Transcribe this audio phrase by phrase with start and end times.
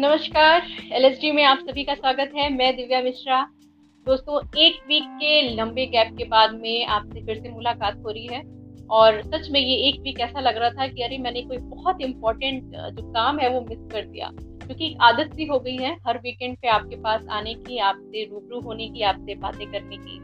[0.00, 1.04] नमस्कार एल
[1.34, 3.40] में आप सभी का स्वागत है। मैं दिव्या मिश्रा।
[4.06, 8.26] दोस्तों, एक वीक के लंबे गैप के बाद में आपसे फिर से मुलाकात हो रही
[8.26, 8.42] है
[8.90, 12.02] और सच में ये एक वीक ऐसा लग रहा था कि अरे, मैंने कोई बहुत
[12.02, 16.18] इम्पोर्टेंट जो काम है वो मिस कर दिया। क्योंकि आदत सी हो गई है हर
[16.18, 20.18] वीकेंड पे आपके पास आने की, आपसे रूबरू होने की, आपसे बातें करने की।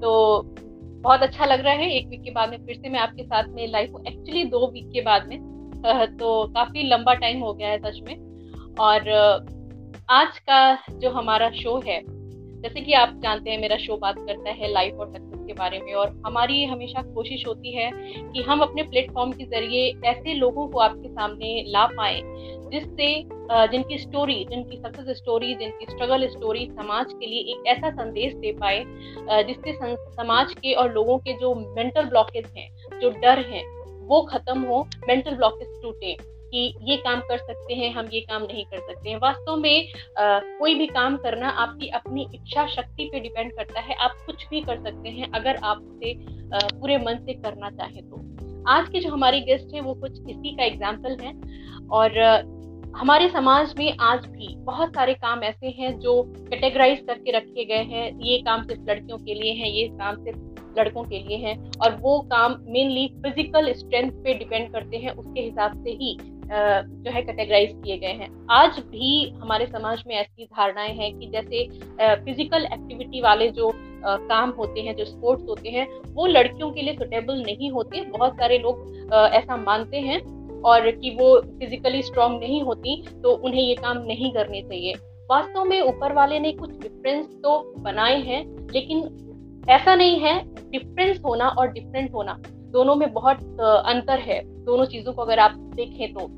[0.00, 0.42] तो
[1.02, 3.48] बहुत अच्छा लग रहा है एक वीक के बाद में फिर से मैं आपके साथ
[3.48, 5.38] में लाइफ एक्चुअली दो वीक के बाद में
[6.18, 8.33] तो काफ़ी लंबा टाइम हो गया है सच में।
[8.80, 9.08] और
[10.10, 12.00] आज का जो हमारा शो है,
[12.62, 15.78] जैसे कि आप जानते हैं मेरा शो बात करता है लाइफ और सक्सेस के बारे
[15.78, 17.90] में और हमारी हमेशा कोशिश होती है
[18.32, 22.20] कि हम अपने प्लेटफॉर्म के ज़रिए ऐसे लोगों को आपके सामने ला पाए,
[22.72, 23.08] जिससे
[23.70, 28.52] जिनकी स्टोरी जिनकी सक्सेस स्टोरी जिनकी स्ट्रगल स्टोरी समाज के लिए एक ऐसा संदेश दे
[28.60, 28.84] पाए
[29.44, 33.64] जिससे समाज के और लोगों के जो मेंटल ब्लॉकेज हैं, जो डर हैं,
[34.08, 36.16] वो खत्म हो मेंटल ब्लॉकेज टूटे।
[36.54, 39.88] कि ये काम कर सकते हैं हम ये काम नहीं कर सकते हैं। वास्तव में
[40.18, 44.46] आ, कोई भी काम करना आपकी अपनी इच्छा शक्ति पे डिपेंड करता है। आप कुछ
[44.50, 46.14] भी कर सकते हैं अगर आप उसे
[46.54, 48.22] पूरे मन से करना चाहें तो।
[48.70, 51.32] आज के जो हमारे गेस्ट हैं वो कुछ इसी का एग्ज़ाम्पल है
[51.90, 52.18] और
[52.96, 57.82] हमारे समाज में आज भी बहुत सारे काम ऐसे हैं जो कैटेगराइज करके रखे गए
[57.84, 61.56] हैं। ये काम सिर्फ़ लड़कियों के लिए है ये काम सिर्फ़ लड़कों के लिए है
[61.82, 67.10] और वो काम मेनली फ़िज़िकल स्ट्रेंथ पे डिपेंड करते हैं उसके हिसाब से ही। जो
[67.10, 71.66] है कैटेगराइज किए गए हैं। आज भी हमारे समाज में ऐसी धारणाएँ हैं कि जैसे
[72.24, 73.72] फ़िज़िकल एक्टिविटी वाले जो
[74.04, 78.34] काम होते हैं, जो स्पोर्ट्स होते हैं, वो लड़कियों के लिए सुटेबल नहीं होते। बहुत
[78.34, 80.20] सारे लोग ऐसा मानते हैं
[80.62, 84.94] और कि वो फिजिकली स्ट्रांग नहीं होती तो उन्हें ये काम नहीं करने चाहिए।
[85.30, 90.38] वास्तव में ऊपर वाले ने कुछ डिफरेंस तो बनाए हैं, लेकिन ऐसा नहीं है।
[90.70, 92.32] डिफरेंस होना और डिफरेंट होना।
[92.74, 93.38] दोनों में बहुत
[93.86, 96.28] अंतर है, दोनों चीज़ों को अगर आप देखें तो।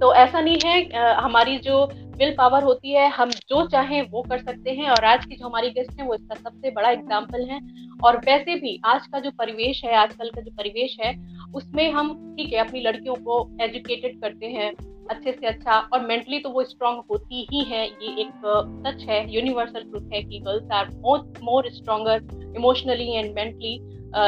[0.00, 1.84] तो ऐसा नहीं है हमारी जो
[2.18, 5.46] विल पावर होती है, हम जो चाहें वो कर सकते हैं, और आज की जो
[5.46, 7.60] हमारी गेस्ट हैं वो इसका सबसे बड़ा एग्ज़ाम्पल है।
[8.04, 11.14] और वैसे भी आज का जो परिवेश है, आजकल का जो परिवेश है,
[11.54, 14.72] उसमें हम, ठीक है, अपनी लड़कियों को एजुकेटेड करते हैं
[15.10, 18.30] अच्छे से अच्छा और मेंटली तो वो स्ट्रांग होती ही है ये एक
[18.86, 23.74] सच है यूनिवर्सल ट्रुथ है कि girls are more more stronger emotionally and mentally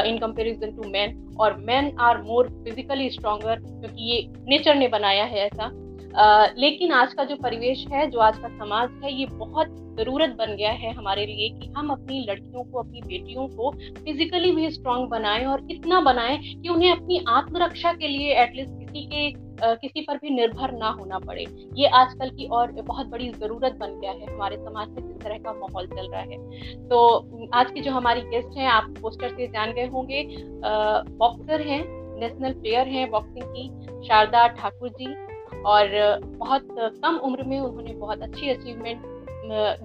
[0.09, 5.23] in comparison to man और man are more physically stronger क्योंकि ये नेचर ने बनाया
[5.23, 5.69] है ऐसा।
[6.13, 9.67] uh, लेकिन आज का जो परिवेश है जो आज का समाज है ये बहुत
[9.97, 13.71] ज़रूरत बन गया है हमारे लिए कि हम अपनी लड़कियों को अपनी बेटियों को
[14.05, 19.05] फिजिकली भी स्ट्रांग बनाएँ और इतना बनाएँ कि उन्हें अपनी आत्मरक्षा के लिए एटलीस्ट किसी
[19.05, 23.73] के किसी पर भी निर्भर ना होना पड़े। ये आजकल की और बहुत बड़ी ज़रूरत
[23.73, 27.71] बन गया है। हमारे समाज में जिस तरह का माहौल चल रहा है। तो आज
[27.71, 30.23] की जो हमारी गेस्ट हैं, आप पोस्टर से जान गए होंगे।
[31.17, 31.81] बॉक्सर हैं
[32.19, 35.13] नेशनल प्लेयर हैं बॉक्सिंग की, शारदा ठाकुर जी।
[35.63, 35.87] और
[36.37, 36.67] बहुत
[37.03, 39.01] कम उम्र में उन्होंने बहुत अच्छी अचीवमेंट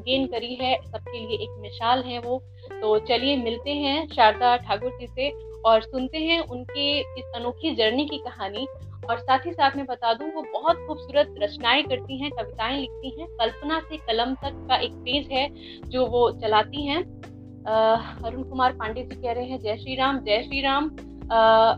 [0.00, 2.38] गेन करी है। सबके लिए एक मिसाल है वो।
[2.72, 5.30] तो चलिए मिलते हैं शारदा ठाकुर जी से
[5.66, 8.66] और सुनते हैं उनके इस अनोखी जर्नी की कहानी।
[9.04, 13.20] और साथ ही साथ में बता दूँ, वो बहुत खूबसूरत रचनाएँ करती हैं, कविताएँ लिखती
[13.20, 15.48] हैं। कल्पना से कलम तक का एक पेज है
[15.90, 17.02] जो वो चलाती हैं।
[18.24, 20.90] अरुण कुमार पांडे जी कह रहे हैं, जय श्री राम, जय श्री राम।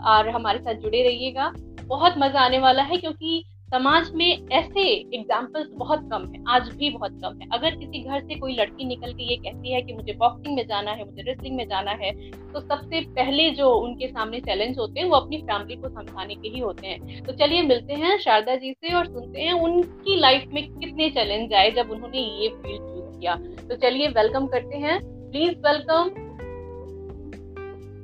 [0.07, 1.53] और हमारे साथ जुड़े रहिएगा।
[1.85, 4.83] बहुत मज़ा आने वाला है क्योंकि समाज में ऐसे
[5.15, 8.85] एग्जाम्पल्स बहुत कम है, आज भी बहुत कम है। अगर किसी घर से कोई लड़की
[8.85, 11.91] निकल के ये कहती है कि मुझे बॉक्सिंग में जाना है, मुझे रेसलिंग में जाना
[12.01, 12.11] है
[12.53, 16.49] तो सबसे पहले जो उनके सामने चैलेंज होते हैं, वो अपनी फैमिली को समझाने के
[16.49, 20.49] ही होते हैं। तो चलिए मिलते हैं शारदा जी से और सुनते हैं उनकी लाइफ
[20.55, 23.37] में कितने चैलेंज आए जब उन्होंने ये फ़ील्ड चूज़ किया।
[23.69, 26.11] तो चलिए वेलकम करते हैं। Please welcome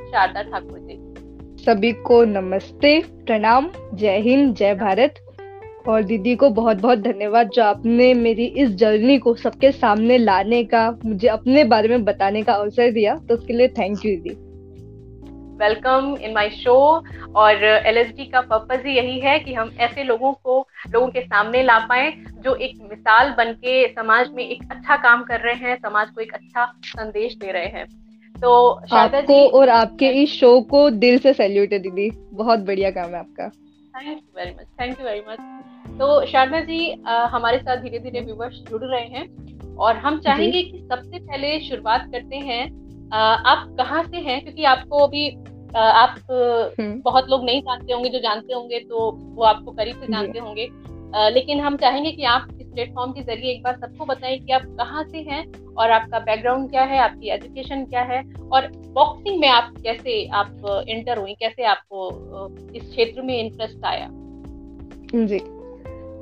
[0.07, 1.65] Sharda Thakur ji.
[1.65, 5.23] सभी को नमस्ते, प्रणाम, जय हिंद, जय भारत।
[5.89, 10.63] और दीदी को बहुत बहुत धन्यवाद जो आपने मेरी इस जर्नी को सबके सामने लाने
[10.65, 14.35] का मुझे अपने बारे में बताने का अवसर दिया तो उसके लिए थैंक यू दीदी।
[15.61, 16.75] वेलकम इन माय शो
[17.37, 20.59] और एल का पर्पज ही यही है कि हम ऐसे लोगों को
[20.91, 22.11] लोगों के सामने ला पाए
[22.45, 26.21] जो एक मिसाल बन के समाज में एक अच्छा काम कर रहे हैं समाज को
[26.21, 27.87] एक अच्छा संदेश दे रहे हैं।
[28.35, 28.51] तो
[28.93, 33.19] आपको और आपके इस शो को दिल से सैल्यूट है दीदी। बहुत बढ़िया काम है
[33.19, 33.49] आपका।
[33.95, 35.39] Thank you very much thank you very much
[35.99, 40.63] तो शारदा जी आ, हमारे साथ धीरे धीरे व्यूवर्स जुड़ रहे हैं और हम चाहेंगे
[40.63, 42.65] कि सबसे पहले शुरुआत करते हैं।
[43.13, 44.41] आ, आप कहाँ से हैं?
[44.43, 45.29] क्योंकि आपको अभी
[45.77, 46.15] आप
[46.81, 50.39] हम्म। बहुत लोग नहीं जानते होंगे जो जानते होंगे तो वो आपको करीब से जानते
[50.39, 50.69] होंगे।
[51.35, 54.63] लेकिन हम चाहेंगे कि आप इस प्लेटफॉर्म के ज़रिए एक बार सबको बताएँ कि आप
[54.63, 58.23] कहाँ से हैं और आपका बैकग्राउंड क्या है आपकी एजुकेशन क्या है
[58.53, 62.09] और बॉक्सिंग में आप कैसे आप इंटर हुई कैसे आपको
[62.75, 64.09] इस क्षेत्र में इंटरेस्ट आया?
[65.27, 65.56] जी।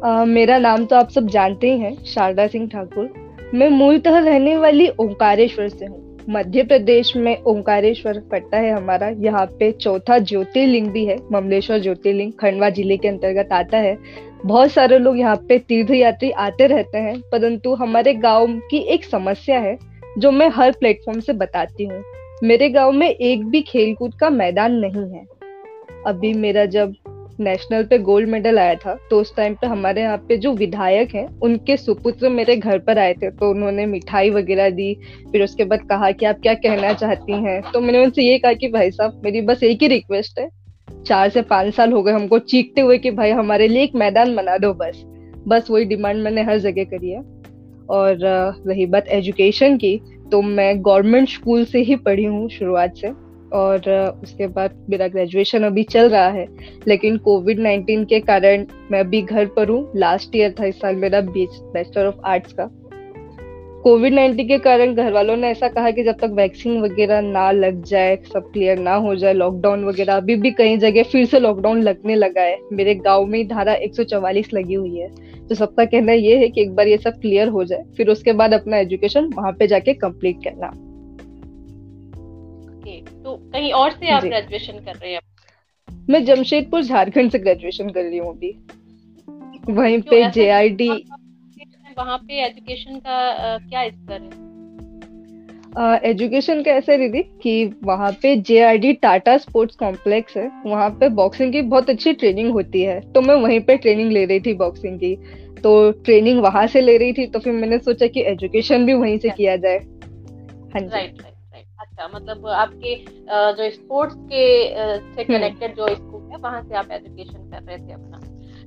[0.02, 3.12] मेरा नाम तो आप सब जानते ही हैं, शारदा सिंह ठाकुर।
[3.54, 9.44] मैं मूलतः रहने वाली ओंकारेश्वर से हूँ। मध्य प्रदेश में ओंकारेश्वर पड़ता है हमारा। यहाँ
[9.58, 13.96] पे चौथा ज्योतिर्लिंग भी है, ममलेश्वर ज्योतिर्लिंग खंडवा ज़िले के अंतर्गत आता है।
[14.44, 19.04] बहुत सारे लोग यहाँ पे तीर्थ यात्री आते रहते हैं, परंतु हमारे गाँव की एक
[19.04, 19.78] समस्या है,
[20.18, 22.02] जो मैं हर प्लेटफॉर्म से बताती हूँ।
[22.42, 25.26] मेरे गाँव में एक भी खेलकूद का मैदान नहीं है।
[26.06, 26.94] अभी मेरा जब
[27.40, 31.14] नेशनल पे गोल्ड मेडल आया था तो उस टाइम पे हमारे यहाँ पे जो विधायक
[31.14, 34.94] हैं, उनके सुपुत्र मेरे घर पर आए थे तो उन्होंने मिठाई वगैरह दी,
[35.32, 37.60] फिर उसके बाद कहा कि आप क्या कहना चाहती हैं?
[37.72, 40.48] तो मैंने उनसे ये कहा कि भाई साहब, मेरी बस एक ही रिक्वेस्ट है,
[41.06, 44.34] चार से पाँच साल हो गए हमको चीखते हुए कि भाई हमारे लिए एक मैदान
[44.36, 45.02] बना दो बस।
[45.48, 47.20] बस वही डिमांड मैंने हर जगह करी है।
[47.90, 48.18] और
[48.66, 49.96] रही बात एजुकेशन की
[50.32, 53.08] तो मैं गवर्नमेंट स्कूल से ही पढ़ी हूँ शुरुआत से।
[53.54, 53.88] और
[54.22, 56.46] उसके बाद मेरा ग्रेजुएशन अभी चल रहा है,
[56.88, 60.96] लेकिन कोविड नाइन्टीन के कारण मैं अभी घर पर हूँ। लास्ट ईयर था इस साल
[60.96, 62.70] मेरा बैचलर ऑफ़ आर्ट्स का।
[63.84, 67.50] कोविड नाइन्टीन के कारण घर वालों ने ऐसा कहा कि जब तक वैक्सीन वगैरह ना
[67.50, 71.40] लग जाए, सब क्लियर ना हो जाए लॉकडाउन वगैरह, अभी भी कई जगह फिर से
[71.40, 75.08] लॉकडाउन लगने लगा है। मेरे गाँव में धारा 144 लगी हुई है।
[75.48, 78.32] तो सबका कहना ये है कि एक बार ये सब क्लियर हो जाए, फिर उसके
[78.32, 80.72] बाद अपना एजुकेशन वहाँ पे जाके कंप्लीट करना।
[83.54, 85.20] कहीं और से आप ग्रेजुएशन कर रहे हैं?
[86.10, 88.56] मैं जमशेदपुर झारखंड से ग्रेजुएशन कर रही हूँ अभी।
[89.72, 91.04] वहीं पे जे आई डी
[91.98, 94.44] वहाँ पे एजुकेशन का क्या स्तर है?
[96.10, 101.08] एजुकेशन uh, का ऐसा दीदी कि वहाँ पे जे टाटा स्पोर्ट्स कॉम्प्लेक्स है। वहाँ पे
[101.08, 104.54] बॉक्सिंग की बहुत अच्छी ट्रेनिंग होती है। तो मैं वहीं पे ट्रेनिंग ले रही थी
[104.54, 105.16] बॉक्सिंग की।
[105.62, 109.18] तो ट्रेनिंग वहाँ से ले रही थी तो फिर मैंने सोचा कि एजुकेशन भी वहीं
[109.18, 111.33] से किया जाए। हाँ जी। राइट राइट
[111.96, 112.94] अच्छा मतलब आपके
[113.56, 114.46] जो स्पोर्ट्स के
[115.14, 118.20] से कनेक्टेड हम्म। जो स्कूल है वहाँ से आप एजुकेशन कर रहे थे अपना।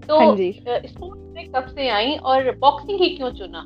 [0.07, 0.35] तो हाँ
[0.85, 3.65] स्पोर्ट्स में कब से आई और बॉक्सिंग ही क्यों चुना?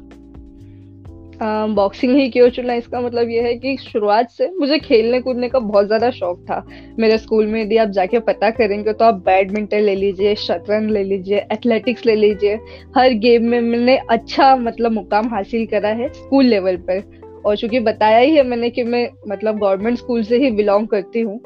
[1.75, 2.74] बॉक्सिंग ही क्यों चुना?
[2.74, 6.64] इसका मतलब ये है कि शुरुआत से मुझे खेलने कूदने का बहुत ज़्यादा शौक था।
[7.00, 11.04] मेरे स्कूल में यदि आप जाके पता करेंगे तो आप बैडमिंटन ले लीजिए शतरंज ले
[11.04, 12.60] लीजिए एथलेटिक्स ले लीजिए।
[12.98, 17.80] हर गेम में मैंने अच्छा मतलब मुकाम हासिल करा है स्कूल लेवल पर। और चूँकि
[17.80, 21.40] बताया ही है मैंने कि मैं मतलब गवर्नमेंट स्कूल से ही बिलोंग करती हूँ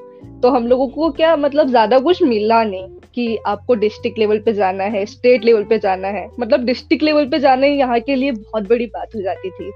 [0.43, 4.53] तो हम लोगों को क्या मतलब ज़्यादा कुछ मिला नहीं कि आपको डिस्ट्रिक्ट लेवल पे
[4.53, 8.15] जाना है स्टेट लेवल पे जाना है। मतलब डिस्ट्रिक्ट लेवल पे जाना ही यहाँ के
[8.15, 9.71] लिए बहुत बड़ी बात हो जाती थी।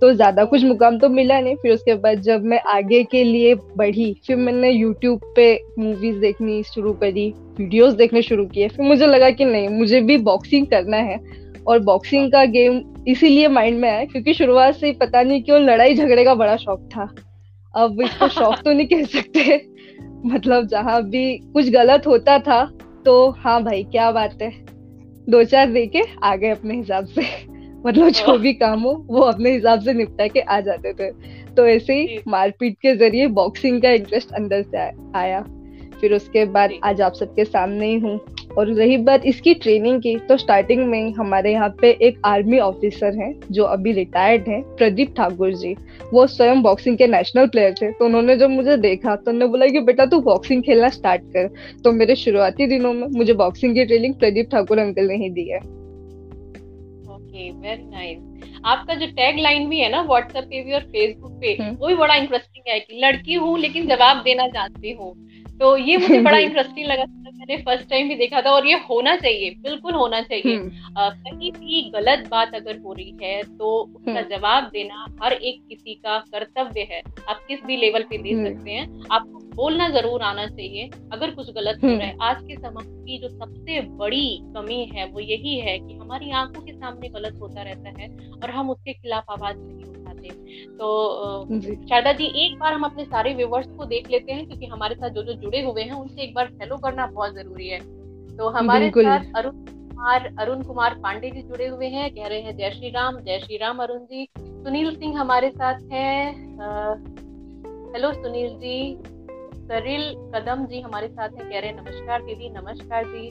[0.00, 3.54] तो ज़्यादा कुछ मुकाम तो मिला नहीं। फिर उसके बाद जब मैं आगे के लिए
[3.54, 7.28] बढ़ी, फिर मैंने यूट्यूब पे मूवीज़ देखनी शुरू करी
[7.58, 11.18] वीडियोस देखने शुरू किए। फिर मुझे लगा कि नहीं, मुझे भी बॉक्सिंग करना है।
[11.66, 15.60] और बॉक्सिंग का गेम इसीलिए माइंड में आया क्योंकि शुरुआत से ही पता नहीं क्यों
[15.60, 17.14] लड़ाई झगड़े का बड़ा शौक था।
[17.74, 19.66] अब इसको शौक तो नहीं कह सकते।
[20.26, 22.64] मतलब जहाँ भी कुछ गलत होता था
[23.04, 24.50] तो हाँ भाई क्या बात है।
[25.28, 27.22] दो चार दे के आ गए अपने हिसाब से।
[27.86, 31.10] मतलब जो भी काम हो वो अपने हिसाब से निपटा के आ जाते थे।
[31.54, 34.78] तो ऐसे ही मारपीट के ज़रिए बॉक्सिंग का इंटरेस्ट अंदर से
[35.18, 35.44] आया।
[36.00, 38.18] फिर उसके बाद आज आप सबके सामने ही हूँ।
[38.58, 43.16] और रही बात इसकी ट्रेनिंग की तो स्टार्टिंग में हमारे यहाँ पे एक आर्मी ऑफिसर
[43.16, 45.74] हैं जो अभी रिटायर्ड हैं प्रदीप ठाकुर जी।
[46.12, 49.66] वो स्वयं बॉक्सिंग के नेशनल प्लेयर थे तो उन्होंने जब मुझे देखा तो उन्होंने बोला
[49.68, 51.48] कि बेटा तू बॉक्सिंग खेलना स्टार्ट कर।
[51.84, 55.48] तो मेरे शुरुआती दिनों में मुझे बॉक्सिंग की ट्रेनिंग प्रदीप ठाकुर अंकल ने ही दी
[55.50, 55.58] है।
[57.12, 58.18] ओके वेरी नाइस
[58.64, 61.88] आपका जो टैग लाइन भी है ना व्हाट्सएप पे भी और फेसबुक पे हम्म। वो
[61.88, 65.14] भी बड़ा इंटरेस्टिंग है कि लड़की हूँ लेकिन जवाब देना जानती हूँ।
[65.62, 68.74] तो ये मुझे बड़ा इंटरेस्टिंग लगा था मैंने फ़र्स्ट टाइम भी देखा था और ये
[68.90, 73.70] होना चाहिए बिल्कुल होना चाहिए। हम्म। कहीं भी गलत बात अगर हो रही है तो
[73.96, 78.18] उसका हम्म। जवाब देना हर एक किसी का कर्तव्य है। आप किस भी लेवल पे
[78.18, 82.42] दे सकते हैं आपको बोलना ज़रूर आना चाहिए अगर कुछ गलत हो रहा है। आज
[82.42, 86.72] के समाज की जो सबसे बड़ी कमी है वो यही है कि हमारी आँखों के
[86.72, 92.26] सामने गलत होता रहता है और हम उसके खिलाफ आवाज़ नहीं उठाते तो शारदा जी।
[92.44, 95.32] एक बार हम अपने सारे व्यूवर्स को देख लेते हैं क्योंकि हमारे साथ जो जो
[95.34, 97.78] जुड़े हुए हैं उनसे एक बार हेलो करना बहुत ज़रूरी है।
[98.36, 102.56] तो हमारे साथ अरुण कुमार अरुण कुमार पांडे जी जुड़े हुए हैं कह रहे हैं
[102.56, 106.34] जय श्री राम जय श्री राम अरुण जी। सुनील सिंह हमारे साथ हैं
[107.94, 108.78] हेलो सुनील जी।
[109.62, 110.02] सरिल
[110.34, 113.28] कदम जी हमारे साथ हैं कह रहे हैं नमस्कार दीदी नमस्कार जी।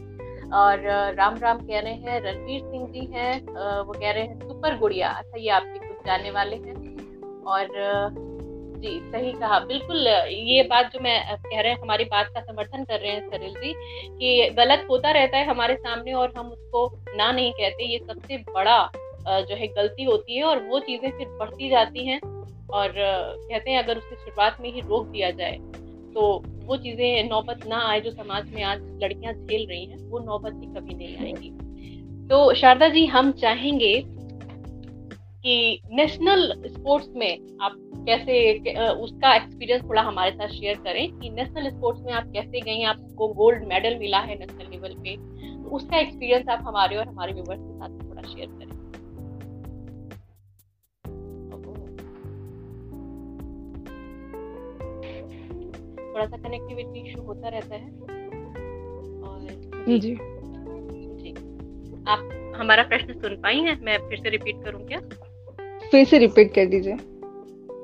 [0.53, 0.81] और
[1.15, 3.41] राम राम कह रहे हैं रणवीर सिंह जी हैं।
[3.83, 6.79] वो कह रहे हैं सुपर गुड़िया। अच्छा ये आपके जानने वाले हैं।
[7.46, 7.67] और,
[8.77, 12.84] जी, सही कहा। बिल्कुल, ये बात जो मैं कह रहे हैं, हमारी बात का समर्थन
[12.84, 13.74] कर रहे हैं सरिल जी,
[14.10, 18.38] कि गलत होता रहता है हमारे सामने और हम उसको ना नहीं कहते। ये सबसे
[18.53, 18.79] बड़ा
[19.41, 22.20] जो है गलती होती है और वो चीज़ें फिर बढ़ती जाती हैं
[22.74, 25.58] और कहते हैं अगर उसकी शुरुआत में ही रोक दिया जाए
[26.15, 26.22] तो
[26.65, 30.53] वो चीज़ें नौबत ना आए जो समाज में आज लड़कियाँ झेल रही हैं, वो नौबत
[30.53, 33.93] ही कभी नहीं आएँगी। तो शारदा जी, हम चाहेंगे
[35.43, 37.75] कि नेशनल स्पोर्ट्स में आप
[38.07, 38.33] कैसे
[39.03, 43.27] उसका एक्सपीरियंस थोड़ा हमारे साथ शेयर करें कि नेशनल स्पोर्ट्स में आप कैसे गए आपको
[43.33, 47.62] गोल्ड मेडल मिला है नेशनल लेवल पे तो उसका एक्सपीरियंस आप हमारे और हमारे व्यूवर्स
[47.62, 48.79] के साथ थोड़ा शेयर करें।
[56.13, 57.89] थोड़ा सा कनेक्टिविटी इशू होता रहता है।
[59.21, 59.39] और
[59.88, 60.13] जी। जी
[62.07, 63.79] आप हमारा प्रश्न सुन पाई हैं?
[63.81, 65.00] मैं फिर से रिपीट करूँ क्या?
[65.91, 66.98] फिर से रिपीट कर दीजिए।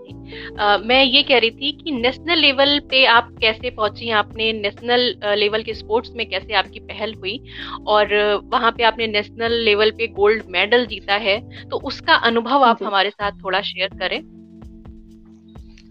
[0.08, 5.02] Uh, मैं ये कह रही थी कि नेशनल लेवल पे आप कैसे पहुँची आपने नेशनल
[5.38, 7.40] लेवल के स्पोर्ट्स में कैसे आपकी पहल हुई?
[7.88, 8.14] और
[8.54, 13.10] वहाँ पे आपने नेशनल लेवल पे गोल्ड मेडल जीता है तो उसका अनुभव आप हमारे
[13.10, 14.20] साथ थोड़ा शेयर करें।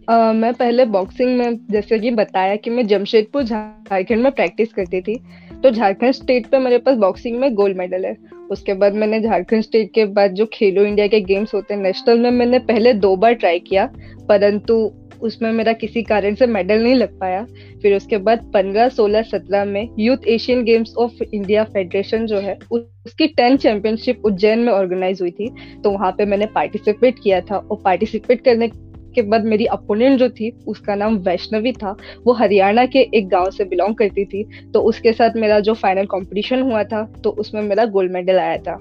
[0.06, 5.00] Uh, मैं पहले बॉक्सिंग में जैसे कि बताया कि मैं जमशेदपुर झारखंड में प्रैक्टिस करती
[5.00, 5.14] थी
[5.62, 8.16] तो झारखंड स्टेट पे मेरे पास बॉक्सिंग में गोल्ड मेडल है।
[8.50, 12.18] उसके बाद मैंने झारखंड स्टेट के बाद जो खेलो इंडिया के गेम्स होते हैं नेशनल
[12.18, 13.90] में मैंने पहले दो बार ट्राई किया
[14.28, 17.46] परंतु उसमें मेरा किसी कारण से मेडल नहीं लग पाया।
[17.82, 22.58] फिर उसके बाद 15, 16, 17 में youth Asian games of India federation जो है
[22.72, 25.50] उसकी टेन चैंपियनशिप उज्जैन में ऑर्गेनाइज हुई थी।
[25.84, 28.68] तो वहाँ पे मैंने पार्टिसिपेट किया था और पार्टिसिपेट करने
[29.16, 33.50] के बाद मेरी अपोनेंट जो थी उसका नाम वैष्णवी था। वो हरियाणा के एक गाँव
[33.50, 34.44] से बिलोंग करती थी।
[34.74, 38.56] तो उसके साथ मेरा जो फाइनल कंपटीशन हुआ था तो उसमें मेरा गोल्ड मेडल आया
[38.58, 38.78] था।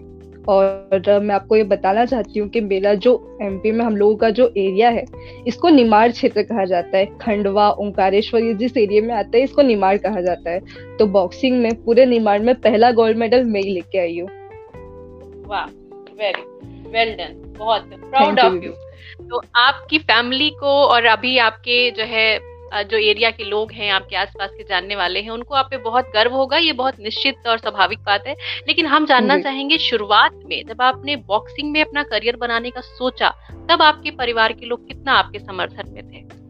[0.48, 3.12] और मैं आपको ये बताना चाहती हूँ कि मेरा जो
[3.42, 5.06] एमपी में हम लोगों का जो एरिया है
[5.48, 9.62] इसको निमाड़ क्षेत्र कहा जाता है। खंडवा ओंकारेश्वर ये जिस एरिया में आता है इसको
[9.62, 10.60] निमाड़ कहा जाता है।
[11.00, 14.30] तो बॉक्सिंग में पूरे निमाड़ में पहला गोल्ड मेडल मैं ही लेके आई हूँ।
[15.48, 15.66] वाह
[16.20, 16.44] वेरी
[16.92, 18.72] वेल डन बहुत प्राउड ऑफ़ यू
[19.22, 24.16] तो आपकी फैमिली को और अभी आपके जो है जो एरिया के लोग हैं आपके
[24.16, 27.58] आसपास के जानने वाले हैं उनको आप पे बहुत गर्व होगा ये बहुत निश्चित और
[27.58, 28.36] स्वाभाविक बात है।
[28.68, 33.30] लेकिन हम जानना चाहेंगे शुरुआत में जब आपने बॉक्सिंग में अपना करियर बनाने का सोचा
[33.70, 36.46] तब आपके परिवार के लोग कितना आपके समर्थन में थे?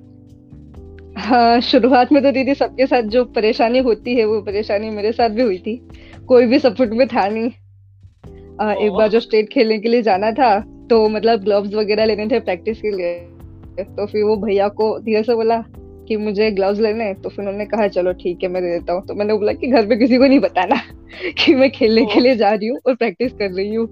[1.22, 5.30] हाँ शुरुआत में तो दीदी सबके साथ जो परेशानी होती है वो परेशानी मेरे साथ
[5.30, 5.90] भी हुई थी।
[6.28, 7.52] कोई भी सपोर्ट में था नहीं।
[8.62, 12.28] आ, एक बार जो स्टेट खेलने के लिए जाना था तो मतलब ग्लव्स वगैरह लेने
[12.28, 13.14] थे प्रैक्टिस के लिए।
[13.86, 15.58] तो फिर वो भैया को धीरे से बोला
[16.08, 19.06] कि मुझे ग्लव्स लेने तो फिर उन्होंने कहा चलो ठीक है मैं दे देता हूँ।
[19.08, 20.76] तो मैंने बोला कि घर पे किसी को नहीं बताना
[21.38, 23.88] कि मैं खेलने के लिए जा रही हूँ और प्रैक्टिस कर रही हूँ।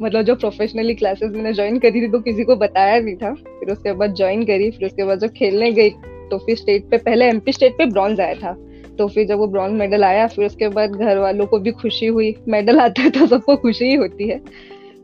[0.00, 3.72] मतलब जो प्रोफेशनली क्लासेस मैंने ज्वाइन करी थी तो किसी को बताया नहीं था। फिर
[3.72, 5.90] उसके बाद ज्वाइन करी फिर उसके बाद जब खेलने गई
[6.30, 8.56] तो फिर स्टेट पे पहले एमपी स्टेट पे ब्रॉन्ज आया था।
[8.98, 12.06] तो फिर जब वो ब्रॉन्ज मेडल आया फिर उसके बाद घर वालों को भी खुशी
[12.06, 14.40] हुई। मेडल आता है तो सबको खुशी ही होती है।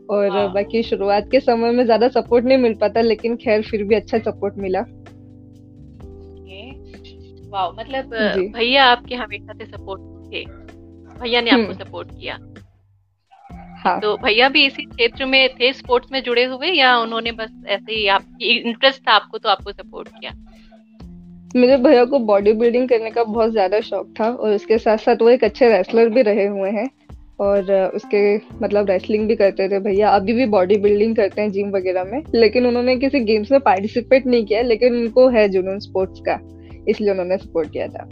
[0.09, 3.83] और हाँ। बाकी शुरुआत के समय में ज़्यादा सपोर्ट नहीं मिल पाता लेकिन खैर फिर
[3.83, 4.83] भी अच्छा सपोर्ट मिला।
[7.49, 8.13] वाह मतलब
[8.55, 10.43] भैया आपके हमेशा से सपोर्ट थे।
[11.21, 12.37] भैया ने आपको सपोर्ट हम्म। किया।
[13.77, 13.99] हाँ.
[13.99, 17.93] तो भैया भी इसी क्षेत्र में थे स्पोर्ट्स में जुड़े हुए या उन्होंने बस ऐसे
[17.93, 20.31] ही आपकी इंटरेस्ट था आपको तो आपको सपोर्ट किया?
[21.55, 25.21] मेरे भैया को बॉडी बिल्डिंग करने का बहुत ज़्यादा शौक था और उसके साथ साथ
[25.21, 26.89] वो एक अच्छे रेसलर भी रहे हुए हैं।
[27.39, 31.69] और उसके मतलब रेसलिंग भी करते थे भैया। अभी भी बॉडी बिल्डिंग करते हैं जिम
[31.69, 36.19] वगैरह में। लेकिन उन्होंने किसी गेम्स में पार्टिसिपेट नहीं किया लेकिन उनको है जुनून स्पोर्ट्स
[36.19, 36.39] का।
[36.87, 38.09] इसलिए उन्होंने सपोर्ट किया था।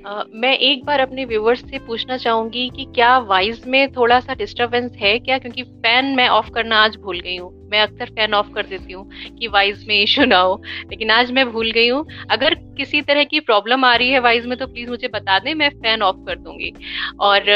[0.00, 4.34] Uh, मैं एक बार अपने व्यूवर्स से पूछना चाहूँगी कि क्या वॉइस में थोड़ा सा
[4.34, 5.38] डिस्टरबेंस है क्या?
[5.38, 8.92] क्योंकि फ़ैन मैं ऑफ़ करना आज भूल गई हूँ। मैं अक्सर फ़ैन ऑफ़ कर देती
[8.92, 9.08] हूँ
[9.38, 10.60] कि वाइज में इशू ना हो।
[10.90, 14.46] लेकिन आज मैं भूल गई हूँ। अगर किसी तरह की प्रॉब्लम आ रही है वाइज
[14.46, 16.72] में तो प्लीज़ मुझे बता दें मैं फ़ैन ऑफ़ कर दूँगी।
[17.20, 17.50] और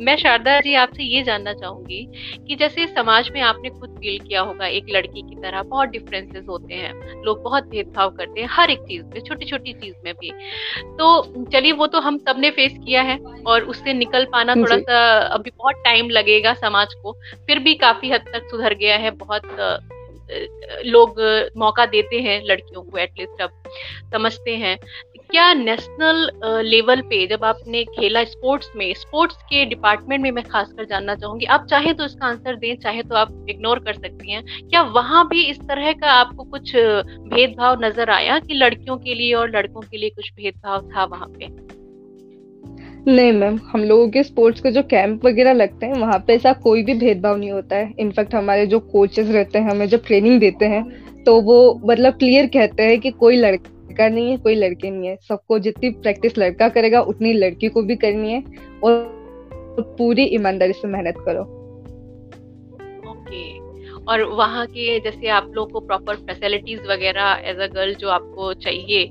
[0.00, 2.06] मैं शारदा जी आपसे ये जानना चाहूँगी
[2.48, 6.44] कि जैसे समाज में आपने खुद फील किया होगा एक लड़की की तरह बहुत डिफरेंसेस
[6.48, 6.92] होते हैं।
[7.24, 10.30] लोग बहुत भेदभाव करते हैं हर एक चीज़ में छोटी छोटी चीज़ में भी।
[10.98, 15.02] तो चलिए वो तो हम सबने फेस किया है और उससे निकल पाना थोड़ा सा
[15.28, 17.12] अभी बहुत टाइम लगेगा समाज को
[17.46, 19.41] फिर भी काफ़ी हद तक सुधर गया है बहुत बहुत
[20.86, 21.20] लोग
[21.58, 23.50] मौका देते हैं लड़कियों को एटलीस्ट अब
[24.12, 24.78] समझते हैं।
[25.30, 30.84] क्या नेशनल लेवल पे जब आपने खेला स्पोर्ट्स में स्पोर्ट्स के डिपार्टमेंट में मैं खासकर
[30.84, 34.44] जानना चाहूँगी, आप चाहे तो इसका आंसर दें, चाहे तो आप इग्नोर कर सकती हैं।
[34.60, 39.34] क्या वहाँ भी इस तरह का आपको कुछ भेदभाव नज़र आया कि लड़कियों के लिए
[39.34, 41.46] और लड़कों के लिए कुछ भेदभाव था वहाँ पे?
[43.08, 46.52] नहीं मैम हम लोगों के स्पोर्ट्स के जो कैंप वगैरह लगते हैं वहाँ पे ऐसा
[46.62, 50.38] कोई भी भेदभाव नहीं होता है। इनफैक्ट हमारे जो कोचेस रहते हैं हमें जो ट्रेनिंग
[50.40, 50.82] देते हैं
[51.24, 55.16] तो वो मतलब क्लियर कहते हैं कि कोई लड़का नहीं है कोई लड़के नहीं है।
[55.28, 58.42] सबको जितनी प्रैक्टिस लड़का करेगा उतनी लड़की को भी करनी है
[58.84, 61.42] और पूरी ईमानदारी से मेहनत करो।
[63.10, 63.42] ओके।
[64.04, 68.52] और वहाँ के जैसे आप लोग को प्रॉपर फैसिलिटीज़ वगैरह एज अ गर्ल जो आपको
[68.62, 69.10] चाहिए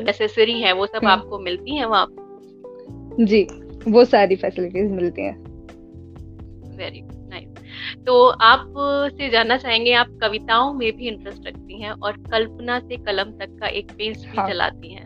[0.00, 2.06] नेसेसरी है वो सब हम्म। आपको मिलती है वहाँ?
[3.20, 3.42] जी
[3.88, 5.34] वो सारी फैसिलिटीज़ मिलती हैं।
[6.76, 7.48] वेरी नाइस
[8.06, 8.72] तो आप
[9.18, 13.56] से जानना चाहेंगे आप कविताओं में भी इंटरेस्ट रखती हैं और कल्पना से कलम तक
[13.60, 14.48] का एक पेज भी हाँ.
[14.48, 15.04] चलाती हैं।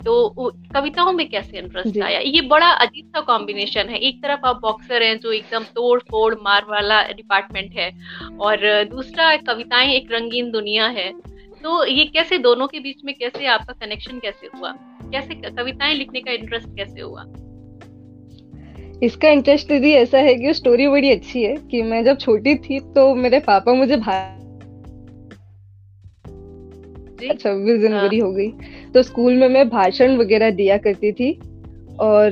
[0.00, 2.18] तो कविताओं में कैसे इंटरेस्ट आया?
[2.18, 6.34] ये बड़ा अजीब सा कॉम्बिनेशन है। एक तरफ़ आप बॉक्सर हैं जो एकदम तोड़ फोड़
[6.34, 7.90] मार वाला डिपार्टमेंट है
[8.40, 13.46] और दूसरा कविताएँ एक रंगीन दुनिया है। तो ये कैसे दोनों के बीच में कैसे
[13.46, 14.72] आपका कनेक्शन कैसे हुआ?
[15.12, 17.24] कैसे कविताएँ लिखने का इंटरेस्ट कैसे हुआ?
[19.02, 22.80] इसका इंटरेस्ट दीदी ऐसा है कि स्टोरी बड़ी अच्छी है कि मैं जब छोटी थी
[22.80, 23.96] तो मेरे पापा मुझे
[27.34, 28.50] छब्बीस जनवरी हाँ। हो गई।
[28.94, 31.40] तो स्कूल में मैं भाषण वगैरह दिया करती थी
[32.00, 32.30] और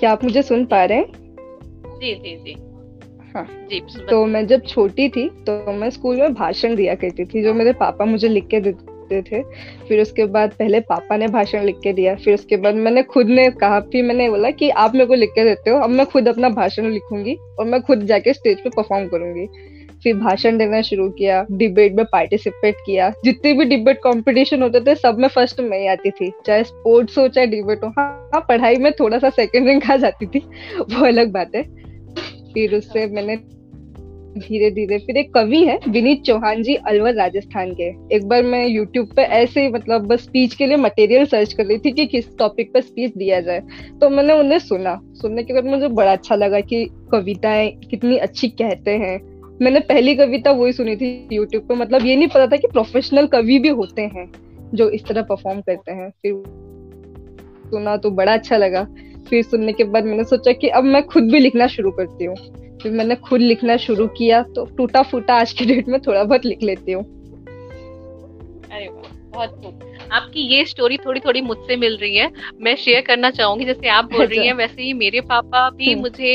[0.00, 1.12] क्या आप मुझे सुन पा रहे हैं?
[2.00, 2.54] जी जी जी।
[3.34, 7.42] हाँ। जी तो मैं जब छोटी थी तो मैं स्कूल में भाषण दिया करती थी
[7.42, 9.42] जो मेरे पापा मुझे लिख के देते थे।
[9.88, 13.26] फिर उसके बाद पहले पापा ने भाषण लिख के दिया फिर उसके बाद मैंने खुद
[13.26, 16.06] ने कहा फिर मैंने बोला कि आप मेरे को लिख के देते हो अब मैं
[16.06, 19.46] खुद अपना भाषण लिखूँगी और मैं खुद जाके स्टेज पे परफॉर्म करूँगी।
[20.06, 24.94] फिर भाषण देना शुरू किया डिबेट में पार्टिसिपेट किया। जितने भी डिबेट कॉम्पिटिशन होते थे
[24.94, 28.44] सब में फ़र्स्ट मैं ही आती थी। चाहे स्पोर्ट्स हो चाहे डिबेट हो हाँ, हाँ
[28.48, 30.38] पढ़ाई में थोड़ा सा सेकंड रैंक आ जाती थी।
[30.78, 31.62] वो अलग बात है।
[32.54, 33.36] फिर उससे मैंने
[34.36, 38.66] धीरे धीरे फिर एक कवि है विनीत चौहान जी अलवर राजस्थान के। एक बार मैं
[38.66, 42.06] यूट्यूब पे ऐसे ही मतलब बस स्पीच के लिए मटेरियल सर्च कर रही थी कि
[42.06, 43.60] किस टॉपिक पे स्पीच दिया जाए।
[44.00, 48.48] तो मैंने उन्हें सुना। सुनने के बाद मुझे बड़ा अच्छा लगा कि कविताएँ कितनी अच्छी
[48.48, 52.56] कहते हैं। मैंने पहली कविता वही सुनी थी यूट्यूब पे। मतलब ये नहीं पता था
[52.56, 54.30] कि प्रोफेशनल कवि भी होते हैं
[54.74, 56.42] जो इस तरह परफॉर्म करते हैं। फिर
[57.70, 58.86] सुना तो बड़ा अच्छा लगा।
[59.28, 62.36] फिर सुनने के बाद मैंने सोचा कि अब मैं खुद भी लिखना शुरू करती हूँ।
[62.82, 66.44] फिर मैंने खुद लिखना शुरू किया तो टूटा फूटा आज के डेट में थोड़ा बहुत
[66.44, 67.04] लिख लेती हूँ।
[68.66, 69.60] अरे बहुत
[70.08, 74.04] आपकी ये स्टोरी थोड़ी थोड़ी मुझसे मिल रही है मैं शेयर करना चाहूँगी जैसे आप
[74.06, 76.32] बोल रही हैं अच्छा। वैसे ही मेरे पापा भी हम्म। मुझे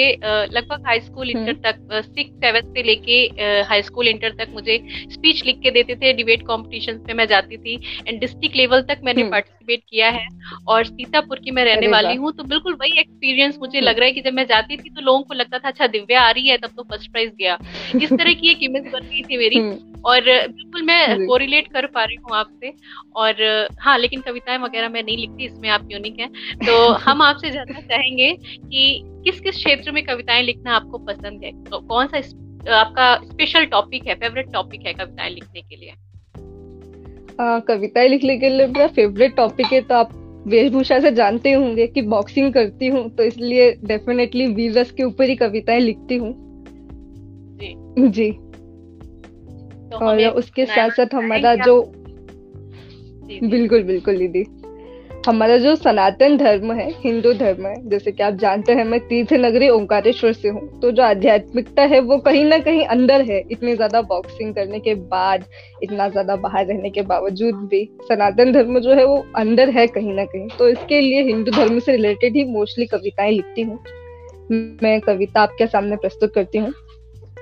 [0.52, 3.20] लगभग हाई स्कूल इंटर तक सिक्स सेवन से लेके
[3.64, 4.78] हाई स्कूल इंटर तक मुझे
[5.12, 7.76] स्पीच लिख के देते थे डिबेट कॉम्पिटिशन में मैं जाती थी
[8.08, 10.28] एंड डिस्ट्रिक्ट लेवल तक मैंने पार्टिसिपेट हम्म। किया है
[10.68, 14.06] और सीतापुर की मैं रहने वाली हूँ तो बिल्कुल वही एक्सपीरियंस मुझे हम्म। लग रहा
[14.06, 16.48] है कि जब मैं जाती थी तो लोगों को लगता था अच्छा दिव्या आ रही
[16.48, 17.58] है तब तो फ़र्स्ट प्राइज गया
[17.96, 19.62] इस तरह की एक इमेज बन गई थी मेरी
[20.06, 22.74] और बिल्कुल मैं कोरिलेट कर पा रही हूँ आपसे।
[23.16, 26.30] और हाँ लेकिन कविताएँ वगैरह मैं नहीं लिखती इसमें आप यूनिक हैं।
[26.66, 31.64] तो हम आपसे जानना चाहेंगे कि किस किस क्षेत्र में कविताएँ लिखना आपको पसंद है?
[31.64, 32.18] तो कौन सा
[32.80, 35.94] आपका स्पेशल टॉपिक है फेवरेट टॉपिक है कविताएँ लिखने के लिए?
[37.42, 40.10] कविताएँ लिखने के लिए मेरा फेवरेट टॉपिक है तो आप
[40.48, 45.36] वेशभूषा से जानते होंगे कि बॉक्सिंग करती हूँ तो इसलिए डेफिनेटली वीरस के ऊपर ही
[45.36, 46.34] कविताएँ लिखती हूँ।
[47.62, 47.76] जी।
[48.10, 48.51] जी।
[49.92, 51.82] तो और उसके साथ साथ हमारा जो
[53.44, 54.46] बिल्कुल बिल्कुल दीदी।
[55.28, 59.34] हमारा जो सनातन धर्म है हिंदू धर्म है जैसे कि आप जानते हैं मैं तीर्थ
[59.36, 63.76] नगरी ओंकारेश्वर से हूँ। तो जो आध्यात्मिकता है वो कहीं ना कहीं अंदर है। इतनी
[63.76, 65.46] ज़्यादा बॉक्सिंग करने के बाद
[65.84, 70.14] इतना ज़्यादा बाहर रहने के बावजूद भी सनातन धर्म जो है वो अंदर है कहीं
[70.14, 73.80] ना कहीं। तो इसके लिए हिंदू धर्म से रिलेटेड ही मोस्टली कविताएँ लिखती हूँ।
[74.84, 76.74] मैं कविता आपके सामने प्रस्तुत करती हूँ।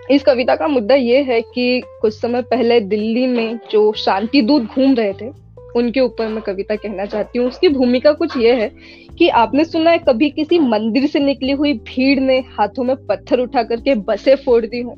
[0.10, 4.64] इस कविता का मुद्दा ये है कि कुछ समय पहले दिल्ली में जो शांति दूत
[4.64, 5.28] घूम रहे थे,
[5.76, 8.72] उनके ऊपर मैं कविता कहना चाहती हूँ। उसकी भूमिका कुछ ये है
[9.20, 13.40] कि आपने सुना है, कभी किसी मंदिर से निकली हुई भीड़ ने हाथों में पत्थर
[13.40, 14.96] उठा करके बसें फोड़ दी हो,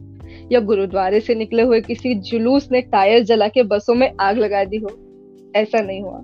[0.52, 4.64] या गुरुद्वारे से निकले हुए किसी जुलूस ने टायर जला के बसों में आग लगा
[4.64, 4.98] दी हो?
[5.56, 6.20] ऐसा नहीं हुआ।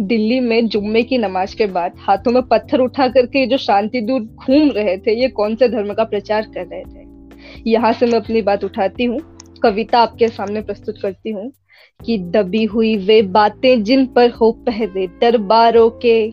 [0.00, 4.22] दिल्ली में जुम्मे की नमाज़ के बाद हाथों में पत्थर उठा करके जो शांति दूत
[4.22, 7.05] घूम रहे थे, ये कौन से धर्म का प्रचार कर रहे थे?
[7.66, 9.20] यहाँ से मैं अपनी बात उठाती हूँ।
[9.62, 11.52] कविता आपके सामने प्रस्तुत करती हूँ
[12.06, 16.30] कि दबी हुई वे बातें जिन पर हो पहरे दरबारों के।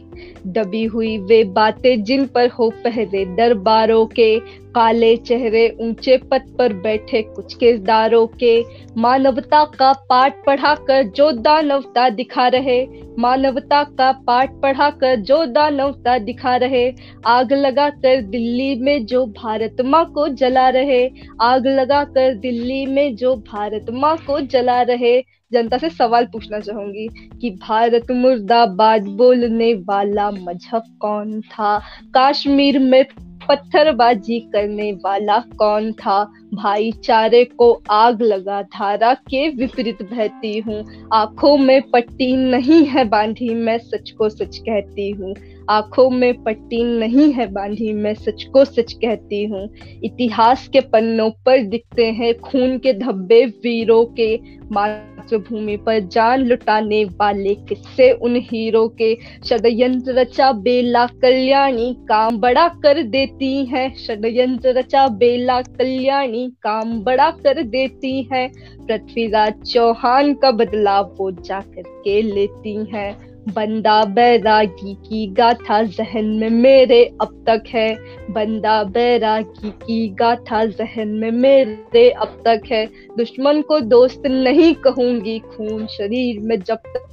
[0.48, 4.40] दबी हुई वे बातें जिन पर हो पहरे, दरबारों के
[4.76, 8.64] काले चेहरे, ऊँचे पद पर बैठे कुछ किरदारों के।
[8.98, 12.88] मानवता का पाठ पढ़ाकर जो दानवता दिखा रहे,
[13.20, 16.94] मानवता का पाठ पढ़ाकर जो दानवता दिखा रहे।
[17.26, 22.86] आग लगा कर दिल्ली में जो भारत माँ को जला रहे, आग लगा कर दिल्ली
[22.86, 25.22] में जो भारत माँ को जला रहे।
[25.54, 27.08] जनता से सवाल पूछना चाहूँगी
[27.42, 31.82] कि भारत मुर्दाबाद बोलने वाला मज़हब कौन था?
[32.18, 33.06] कश्मीर में
[33.50, 36.34] पत्थरबाजी करने वाला कौन था?
[36.54, 43.50] भाईचारे को आग लगा, धारा के विपरीत बहती हूँ। आँखों में पट्टी नहीं है बांधी,
[43.50, 45.36] मैं सच को सच कहती हूँ।
[45.70, 49.70] आँखों में पट्टी नहीं है बांधी, मैं सच को सच कहती हूँ।
[50.04, 54.40] इतिहास के पन्नों पर दिखते हैं खून के धब्बे वीरों के।
[54.72, 62.68] मातृभूमि पर जान लुटाने वाले किस्से उन हीरो के। षडयंत्र रचा बेला कल्याणी, काम बड़ा
[62.68, 68.48] कर देती है। षडयंत्र रचा बेला कल्याणी काम बड़ा कर देती है।
[68.88, 76.50] पृथ्वीराज चौहान का बदलाव वो जा करके लेती है। बंदा बैरागी की गाथा जहन में
[76.50, 77.96] मेरे अब तक है।
[78.30, 82.86] बंदा बैरागी की गाथा जहन में मेरे अब तक है।
[83.18, 87.13] दुश्मन को दोस्त नहीं कहूँगी, खून शरीर में जब तक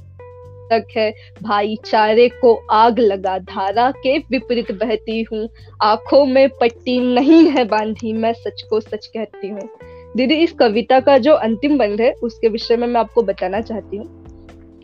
[0.73, 5.49] है। भाईचारे को आग लगा, धारा के विपरीत बहती हूँ।
[5.83, 9.69] आँखों में पट्टी नहीं है बांधी, मैं सच को सच कहती हूँ।
[10.17, 13.97] दीदी, इस कविता का जो अंतिम बंद है, उसके विषय में मैं आपको बताना चाहती
[13.97, 14.25] हूँ।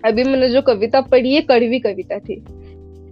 [0.05, 2.45] अभी मैंने जो कविता पढ़ी है कड़वी कविता थी।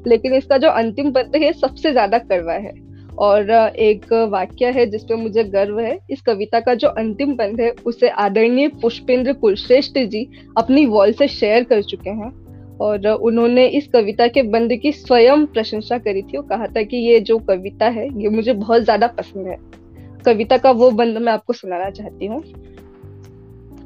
[0.07, 2.85] लेकिन इसका जो अंतिम पद है, सबसे ज़्यादा कड़वा है।
[3.17, 7.69] और एक वाक्य है जिसपे मुझे गर्व है। इस कविता का जो अंतिम बंद है,
[7.85, 12.44] उसे आदरणीय पुष्पेंद्र कुलश्रेष्ठ जी अपनी वॉल से शेयर कर चुके हैं।
[12.81, 16.97] और उन्होंने इस कविता के बंद की स्वयं प्रशंसा करी थी और कहा था कि
[16.97, 19.57] ये जो कविता है, ये मुझे बहुत ज़्यादा पसंद है।
[20.25, 22.41] कविता का वो बंद मैं आपको सुनाना चाहती हूँ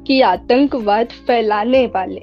[0.06, 2.22] कि आतंकवाद फैलाने वाले,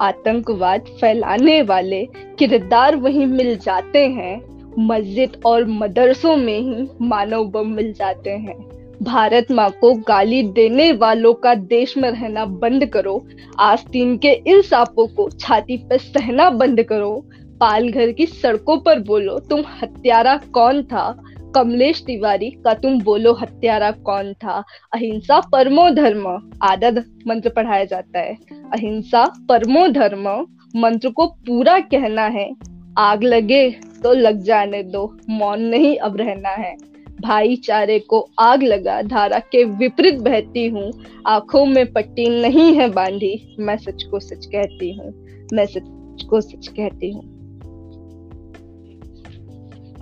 [0.00, 2.04] आतंकवाद फैलाने वाले
[2.38, 4.40] किरदार वहीं मिल जाते हैं,
[4.78, 8.71] मस्जिद और मदरसों में ही मानव बम मिल जाते हैं।
[9.02, 13.26] भारत माँ को गाली देने वालों का देश में रहना बंद करो।
[13.60, 17.24] आस्तीन के इन सांपों को छाती पर सहना बंद करो।
[17.60, 21.24] पालघर की सड़कों पर बोलो, तुम हत्यारा कौन था?
[21.54, 24.64] कमलेश तिवारी का, तुम बोलो, हत्यारा कौन था?
[24.94, 32.22] अहिंसा परमो धर्म, आदत मंत्र पढ़ाया जाता है। अहिंसा परमो धर्म, मंत्र को पूरा कहना
[32.22, 32.50] है।
[32.98, 33.70] आग लगे
[34.02, 36.91] तो लग जाने दो, मौन नहीं अब रहना है।
[37.22, 40.90] भाईचारे को आग लगा, धारा के विपरीत बहती हूँ।
[41.28, 45.12] आँखों में पट्टी नहीं है बांधी, मैं सच को सच कहती हूँ,
[45.52, 47.30] मैं सच को सच कहती हूँ।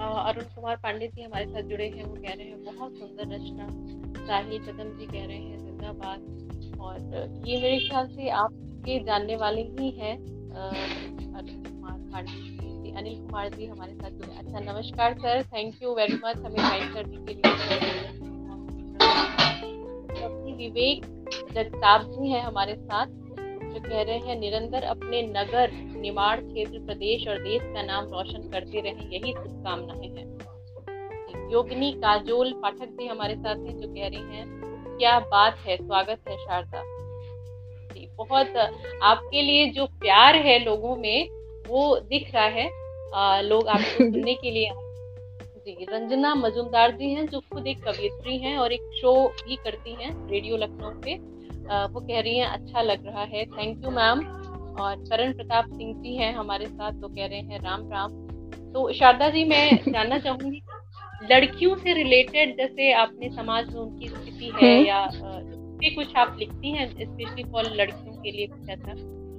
[0.00, 3.66] अरुण कुमार पांडे जी हमारे साथ जुड़े हैं, वो कह रहे हैं, बहुत सुंदर रचना
[4.18, 9.62] साहिल कदम जी कह रहे हैं, जिंदाबाद। और ये मेरे ख्याल से आपके जानने वाले
[9.62, 10.16] ही हैं
[11.32, 12.59] अरुण कुमार पांडे जी।
[13.00, 15.42] अनिल कुमार जी, हमारे साथ जुड़े। अच्छा नमस्कार, sir.
[15.42, 17.50] Thank you very much हमें गाइड करने के लिए।
[20.54, 21.04] विवेक
[21.54, 27.28] जगताप जी हैं हमारे साथ, जो कह रहे हैं, निरंतर अपने नगर निमाड़ क्षेत्र, प्रदेश
[27.28, 30.26] और देश का नाम रोशन करते रहे, यही शुभकामनाएँ हैं।
[31.52, 34.46] योगिनी काजोल पाठक भी हमारे साथ हैं, जो कह रही हैं,
[34.98, 36.82] क्या बात है, स्वागत है शारदा।
[38.16, 38.56] बहुत
[39.02, 41.28] आपके लिए जो प्यार है लोगों में,
[41.68, 44.70] वो दिख रहा है। आ, लोग आपको सुनने के लिए
[45.66, 49.94] जी रंजना मजुमदार जी हैं जो खुद एक कवियत्री हैं और एक शो भी करती
[49.94, 51.14] हैं रेडियो लखनऊ पे
[51.92, 54.20] वो कह रही हैं अच्छा लग रहा है थैंक यू मैम
[54.80, 58.12] और करण प्रताप सिंह जी हैं हमारे साथ तो कह रहे हैं राम राम.
[58.72, 60.62] तो शारदा जी मैं जानना चाहूँगी
[61.30, 65.06] लड़कियों से रिलेटेड जैसे आपने समाज में उनकी स्थिति है हम्म। या
[65.78, 68.94] भी कुछ आप लिखती हैं स्पेशली फॉर लड़कियों के लिए कुछ ऐसा?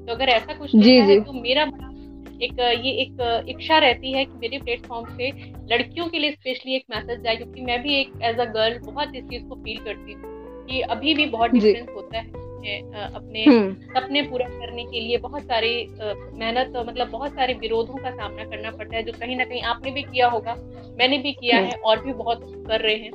[0.05, 0.99] तो अगर ऐसा कुछ जी, जी.
[0.99, 1.65] है तो मेरा
[2.43, 5.31] एक ये एक इच्छा रहती है कि मेरे प्लेटफॉर्म पे
[5.71, 9.15] लड़कियों के लिए स्पेशली एक मैसेज जाए क्योंकि मैं भी एक एज अ गर्ल बहुत
[9.15, 12.49] इस चीज़ को फील करती हूँ कि अभी भी बहुत डिफरेंस होता है
[13.13, 18.11] अपने हम्म। सपने पूरा करने के लिए। बहुत सारे मेहनत मतलब बहुत सारे विरोधों का
[18.11, 20.55] सामना करना पड़ता है जो कहीं ना कहीं आपने भी किया होगा
[20.99, 23.11] मैंने भी किया हम्म। है और भी बहुत कर रहे हैं।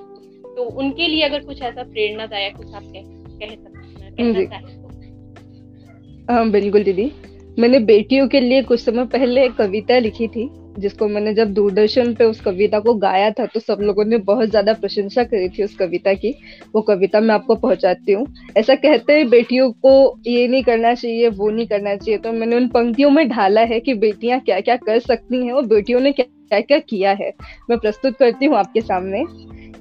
[0.57, 3.03] तो उनके लिए अगर कुछ ऐसा प्रेरणादायक कुछ आप कह,
[3.39, 7.11] कह सकते हैं तो। हाँ बिल्कुल दीदी।
[7.59, 12.13] मैंने बेटियों के लिए कुछ समय पहले एक कविता लिखी थी, जिसको मैंने जब दूरदर्शन
[12.15, 15.63] पे उस कविता को गाया था तो सब लोगों ने बहुत ज़्यादा प्रशंसा करी थी
[15.65, 16.35] उस कविता की।
[16.75, 21.29] वो कविता मैं आपको पहुंचाती हूँ। ऐसा कहते हैं, बेटियों को ये नहीं करना चाहिए,
[21.29, 24.77] वो नहीं करना चाहिए। तो मैंने उन पंक्तियों में ढाला है कि बेटियाँ क्या क्या
[24.77, 27.33] कर सकती हैं और बेटियों ने क्या क्या क्या किया है।
[27.71, 29.25] मैं प्रस्तुत करती हूँ आपके सामने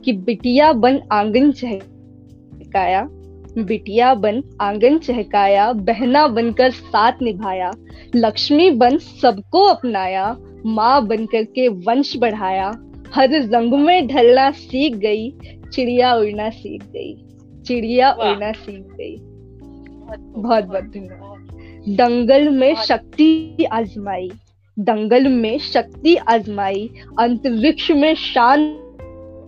[0.02, 3.08] कि बिटिया बन आँगन चहकाया
[3.58, 7.72] बिटिया बन आँगन चहकाया बहना बनकर साथ निभाया
[8.16, 12.72] लक्ष्मी बन सबको अपनाया माँ बनकर के वंश बढ़ाया
[13.14, 15.32] हर रंग में ढलना सीख गई
[15.74, 17.26] चिड़िया उड़ना सीख गई
[17.68, 19.16] चिड़िया उड़ना सीख गई।
[20.42, 21.36] बहुत बहुत धन्यवाद।
[21.90, 24.32] दंगल में शक्ति आजमाई
[24.80, 26.90] दंगल में शक्ति आजमाई
[27.20, 28.85] अंतरिक्ष में शान ज्ञान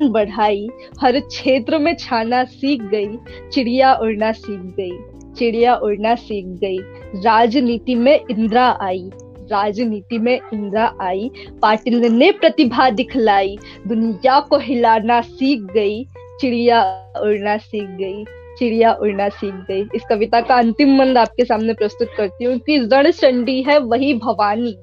[0.03, 0.67] बढ़ाई।
[1.01, 3.17] हर क्षेत्र में छाना सीख गई,
[3.51, 4.97] चिड़िया उड़ना सीख गई,
[5.33, 6.77] चिड़िया उड़ना सीख गई।
[7.23, 9.09] राजनीति में इंदिरा आई,
[9.51, 11.29] राजनीति में इंदिरा आई।
[11.61, 13.57] पाटिल ने प्रतिभा दिखलाई,
[13.87, 16.03] दुनिया को हिलाना सीख गई,
[16.41, 16.81] चिड़िया
[17.23, 18.23] उड़ना सीख गई,
[18.59, 22.77] चिड़िया उड़ना सीख गई। इस कविता का अंतिम मंद आपके सामने प्रस्तुत करती हूँ कि
[22.93, 24.77] रण चंडी है वही भवानी।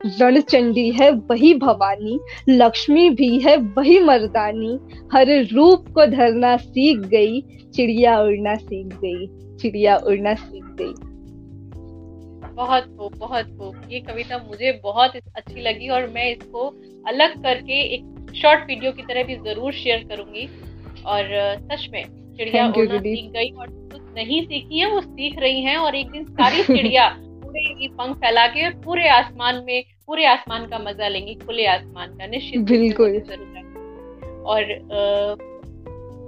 [0.00, 4.78] रण चंडी है वही भवानी लक्ष्मी भी है वही मर्दानी
[5.12, 7.40] हर रूप को धरना सीख गई
[7.74, 10.92] चिड़िया उड़ना सीख गई चिड़िया उड़ना सीख गई।
[12.54, 16.66] बहुत खूब बहुत खूब। ये कविता मुझे बहुत अच्छी लगी और मैं इसको
[17.06, 20.48] अलग करके एक शॉर्ट वीडियो की तरह भी ज़रूर शेयर करूँगी।
[21.06, 22.04] और सच में
[22.36, 26.10] चिड़िया उड़ना सीख गई और कुछ नहीं सीखी है वो सीख रही हैं और एक
[26.10, 27.08] दिन सारी चिड़िया
[27.48, 32.26] पूरे पंख फैला के पूरे आसमान में पूरे आसमान का मज़ा लेंगी खुले आसमान का
[32.26, 33.16] निश्चित बिल्कुल
[34.46, 35.36] और आ,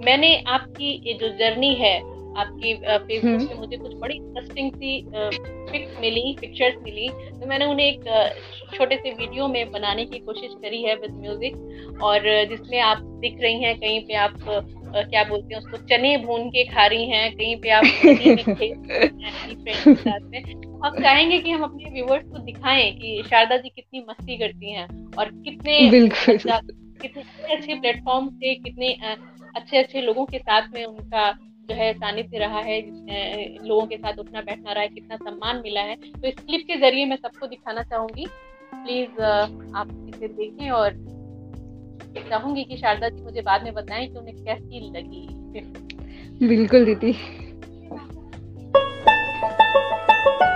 [0.05, 1.99] मैंने आपकी ये जो जर्नी है
[2.33, 4.93] आपकी फेसबुक हम्म। पे मुझे कुछ बड़ी इंटरेस्टिंग सी
[5.73, 8.05] पिक्स मिली पिक्चर्स मिली तो मैंने उन्हें एक
[8.75, 13.41] छोटे से वीडियो में बनाने की कोशिश करी है विद म्यूज़िक और जिसमें आप दिख
[13.43, 14.39] रही हैं कहीं पे आप
[14.97, 17.85] क्या बोलते हैं उसको चने भून के खा रही हैं कहीं पे आप
[20.85, 25.13] हम चाहेंगे कि हम अपने व्यूवर्स को दिखाएँ कि शारदा जी कितनी मस्ती करती हैं
[25.19, 25.91] और कितने
[27.03, 28.99] कितने अच्छे प्लेटफॉर्म से कितने
[29.57, 33.01] अच्छे अच्छे लोगों के साथ में उनका जो है सानिध्य रहा है
[33.67, 36.77] लोगों के साथ उठना बैठना रहा है कितना सम्मान मिला है। तो इस क्लिप के
[36.77, 38.27] ज़रिए मैं सबको दिखाना चाहूँगी।
[38.75, 39.23] प्लीज़
[39.77, 40.93] आप इसे देखें और
[42.19, 45.29] चाहूँगी कि शारदा जी मुझे बाद में बताएँ कि उन्हें कैसी लगी।
[46.49, 47.17] बिल्कुल दीदी।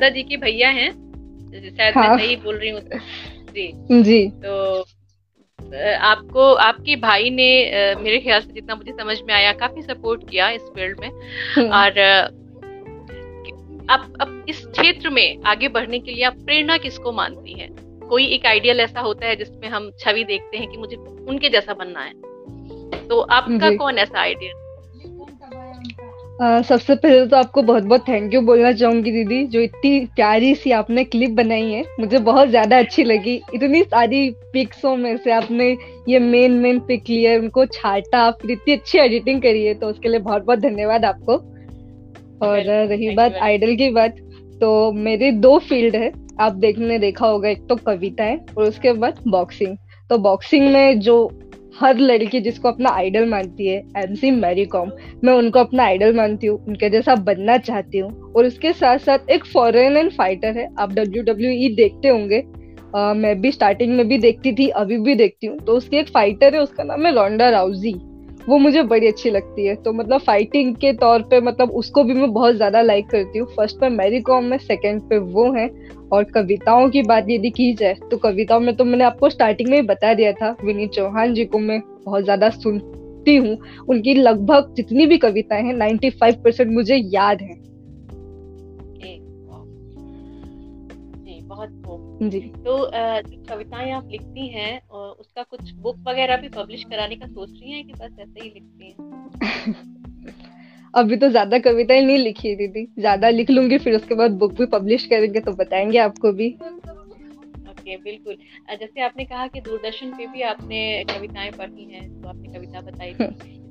[0.00, 0.90] शारदा जी के भैया हैं
[1.76, 2.08] शायद हाँ.
[2.08, 2.80] मैं सही बोल रही हूँ।
[3.54, 4.84] जी। जी। तो
[6.00, 7.48] आपको आपके भाई ने
[7.94, 11.08] मेरे ख्याल से जितना मुझे समझ में आया काफ़ी सपोर्ट किया इस फ़ील्ड में।
[11.54, 12.00] हम्म। और
[13.90, 17.70] आप अब इस क्षेत्र में आगे बढ़ने के लिए आप प्रेरणा किसको मानती हैं?
[18.08, 20.96] कोई एक आइडियल ऐसा होता है जिसमें हम छवि देखते हैं कि मुझे
[21.28, 22.12] उनके जैसा बनना है।
[23.08, 24.52] तो आपका कौन ऐसा आइडियल
[26.40, 30.54] Uh, सबसे पहले तो आपको बहुत बहुत थैंक यू बोलना चाहूँगी दीदी जो इतनी प्यारी
[30.54, 35.32] सी आपने क्लिप बनाई है। मुझे बहुत ज़्यादा अच्छी लगी। इतनी सारी पिक्सों में से
[35.32, 35.66] आपने
[36.08, 40.08] ये मेन मेन पिक लिया उनको छाटा फिर इतनी अच्छी एडिटिंग करी है तो उसके
[40.08, 41.36] लिए बहुत बहुत धन्यवाद आपको।
[42.46, 44.16] और रही बात आइडल की बात
[44.60, 48.92] तो मेरे दो फ़ील्ड है। आप देखने देखा होगा एक तो कविता है और उसके
[48.94, 49.76] बाद बॉक्सिंग
[50.10, 51.16] तो बॉक्सिंग में जो
[51.74, 54.90] हर लड़की जिसको अपना आइडल मानती है एम सी मैरी कॉम
[55.24, 59.30] मैं उनको अपना आइडल मानती हूँ, उनके जैसा बनना चाहती हूँ। और उसके साथ साथ
[59.30, 62.42] एक फॉरेन एंड फाइटर है, आप डब्ल्यू डब्ल्यू ई देखते होंगे।
[63.14, 66.54] मैं भी स्टार्टिंग में भी देखती थी, अभी भी देखती हूँ। तो उसकी एक फाइटर
[66.54, 67.92] है, उसका नाम है लॉन्डा राउजी
[68.48, 72.14] वो मुझे बड़ी अच्छी लगती है। तो मतलब फाइटिंग के तौर पे मतलब उसको भी
[72.14, 75.68] मैं बहुत ज़्यादा लाइक करती हूँ। फ़र्स्ट पे मैरी कॉम में सेकंड पे वो है।
[76.12, 79.76] और कविताओं की बात यदि की जाए तो कविताओं में तो मैंने आपको स्टार्टिंग में
[79.76, 83.56] ही बता दिया था। विनीत चौहान जी को मैं बहुत ज़्यादा सुनती हूँ।
[83.88, 87.54] उनकी लगभग जितनी भी कविताएँ हैं नाइन्टी फाइव परसेंट मुझे याद है।
[92.22, 97.26] जी। तो जो कविताएँ आप लिखती हैं उसका कुछ बुक वगैरह भी पब्लिश कराने का
[97.26, 98.94] सोच रही हैं कि बस ऐसे ही लिखती हैं?
[100.94, 104.66] अभी तो ज़्यादा कविताएँ नहीं लिखी दीदी। ज़्यादा लिख लूँगी फिर उसके बाद बुक भी
[104.66, 106.48] पब्लिश करेंगे तो बताएँगे आपको भी।
[107.70, 108.36] ओके बिल्कुल।
[108.80, 113.10] जैसे आपने कहा कि दूरदर्शन पे भी आपने कविताएँ पढ़ी हैं तो आपने कविता बताई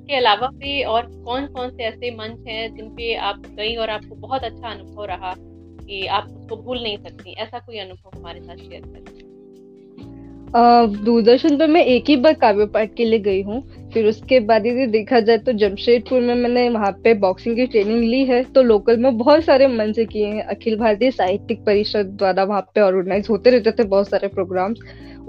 [0.09, 3.89] इसके अलावा भी और कौन कौन से ऐसे मंच हैं जिन पे आप गई और
[3.89, 5.35] आपको बहुत अच्छा अनुभव रहा?
[5.89, 9.27] कि आप उसको भूल नहीं सकती। ऐसा कोई अनुभव हमारे साथ शेयर करें।
[10.95, 13.61] दूरदर्शन पर मैं एक ही बार काव्य पाठ के लिए गई हूँ।
[13.93, 18.03] फिर उसके बाद यदि देखा जाए तो जमशेदपुर में मैंने वहाँ पे बॉक्सिंग की ट्रेनिंग
[18.03, 22.43] ली है तो लोकल में बहुत सारे मंच किए हैं। अखिल भारतीय साहित्यिक परिषद द्वारा
[22.43, 24.79] वहाँ पे ऑर्गेनाइज होते रहते थे बहुत सारे प्रोग्राम्स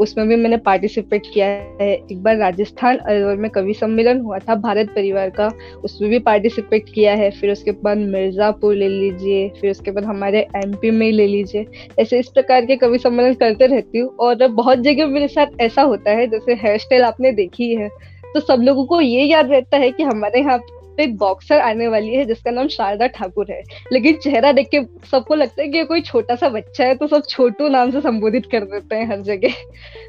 [0.00, 4.54] उसमें भी मैंने पार्टिसिपेट किया है। एक बार राजस्थान अलवर में कवि सम्मेलन हुआ था,
[4.54, 5.48] भारत परिवार का,
[5.84, 10.46] उसमें भी पार्टिसिपेट किया है। फिर उसके बाद मिर्जापुर ले लीजिए, फिर उसके बाद हमारे
[10.56, 11.66] एमपी में ले लीजिए।
[11.98, 15.82] ऐसे इस प्रकार के कवि सम्मेलन करते रहती हूँ और बहुत जगह मेरे साथ ऐसा
[15.82, 17.88] होता है, जैसे हेयर स्टाइल आपने देखी है।
[18.34, 20.58] तो सब लोगों को ये याद रहता है कि हमारे यहाँ
[20.96, 23.62] पे बॉक्सर आने वाली है जिसका नाम शारदा ठाकुर है।
[23.92, 27.22] लेकिन चेहरा देख के सबको लगता है कि कोई छोटा सा बच्चा है तो सब
[27.28, 29.48] छोटू नाम से संबोधित कर देते हैं हर जगह।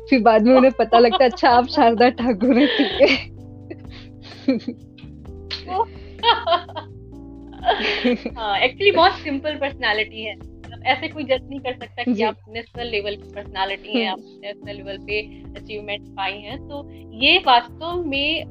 [0.10, 3.32] फिर बाद में उन्हें पता लगता है अच्छा आप शारदा ठाकुर है ठीक है।
[8.64, 10.51] एक्चुअली हाँ, बहुत सिंपल पर्सनालिटी है।
[10.86, 14.76] ऐसे कोई जज नहीं कर सकता कि आप नेशनल लेवल की पर्सनालिटी है आप नेशनल
[14.76, 15.20] लेवल पे
[15.60, 16.89] अचीवमेंट पाई हैं तो
[17.24, 18.44] ये वास्तव में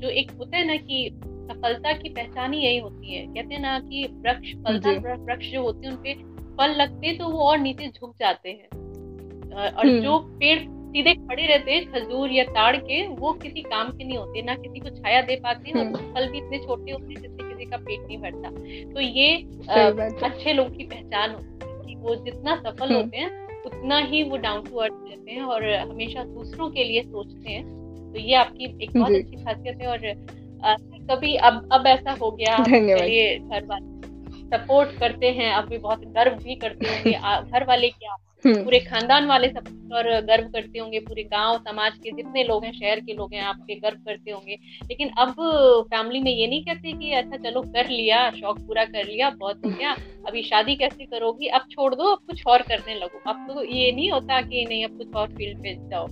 [0.00, 3.60] जो एक होता है ना कि सफलता की पहचान ही यही होती है। कहते हैं
[3.62, 6.14] ना कि वृक्ष फलदार वृक्ष जो होते हैं उनपे
[6.56, 8.68] फल लगते तो वो और नीचे झुक जाते हैं।
[9.58, 13.88] और हम्म। जो पेड़ सीधे खड़े रहते हैं खजूर या ताड़ के वो किसी काम
[13.88, 16.58] के नहीं होते ना किसी को छाया दे पाते हैं और हम्म। फल भी इतने
[16.58, 18.50] छोटे होते हैं जिससे किसी का पेट नहीं भरता।
[18.94, 19.34] तो ये
[20.26, 24.22] अच्छे लोग की पहचान होती है। कि वो जितना सफल हम्म। होते हैं उतना ही
[24.22, 27.64] वो डाउन टू अर्थ रहते हैं और हमेशा दूसरों के लिए सोचते हैं
[28.12, 30.00] तो ये आपकी एक बहुत अच्छी खासियत है और
[31.10, 33.96] कभी अब अब ऐसा हो गया चलिए घर वाले
[34.48, 39.26] सपोर्ट करते हैं अब भी बहुत गर्व भी करते हैं घर वाले क्या। पूरे खानदान
[39.26, 43.12] वाले सब और गर्व करते होंगे पूरे गाँव समाज के जितने लोग हैं शहर के
[43.12, 45.34] लोग हैं आपके गर्व करते होंगे। लेकिन अब
[45.94, 49.56] फैमिली में ये नहीं कहते कि अच्छा चलो कर लिया शौक पूरा कर लिया बहुत
[49.66, 49.96] हो गया
[50.28, 53.92] अभी शादी कैसे करोगी अब छोड़ दो अब कुछ और करने लगो। अब तो ये
[53.92, 56.06] नहीं होता कि नहीं अब कुछ और फ़ील्ड पे जाओ।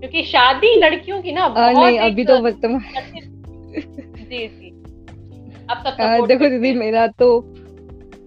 [0.00, 2.80] क्योंकि शादी लड़कियों की ना बहुत नहीं अभी तो वर्तमान
[4.30, 4.70] जी जी।
[5.70, 7.40] अब सब देखो दीदी मेरा तो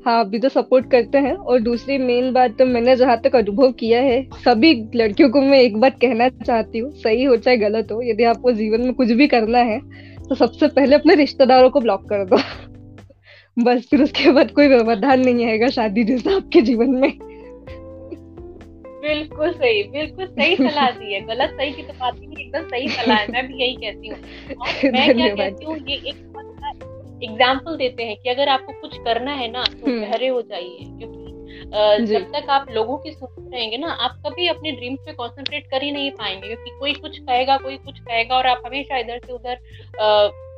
[0.06, 3.72] हाँ अभी तो सपोर्ट करते हैं। और दूसरी मेन बात तो मैंने जहाँ तक अनुभव
[3.72, 7.92] किया है सभी लड़कियों को मैं एक बात कहना चाहती हूँ सही हो चाहे गलत
[7.92, 9.80] हो यदि आपको जीवन में कुछ भी करना है
[10.30, 12.38] तो सबसे पहले अपने रिश्तेदारों को ब्लॉक कर दो।
[13.64, 17.12] बस फिर उसके बाद कोई व्यवधान नहीं आएगा शादी जैसा आपके जीवन में।
[19.04, 22.68] बिल्कुल सही बिल्कुल सही सलाह दी है। गलत सही की तो बात ही नहीं एकदम
[22.68, 24.18] सही सलाह है। मैं भी यही कहती हूँ।
[24.94, 26.16] मैं क्या कहती हूँ ये एक
[27.24, 30.78] एग्ज़ाम्पल देते हैं कि अगर आपको कुछ करना है ना तो हम्म। गहरे हो जाइए
[30.80, 31.24] क्योंकि
[32.06, 35.84] जब तक आप लोगों की सुनते रहेंगे ना आप कभी अपने ड्रीम्स पे कंसंट्रेट कर
[35.84, 39.34] ही नहीं पाएँगे क्योंकि कोई कुछ कहेगा कोई कुछ कहेगा और आप हमेशा इधर से
[39.34, 39.60] उधर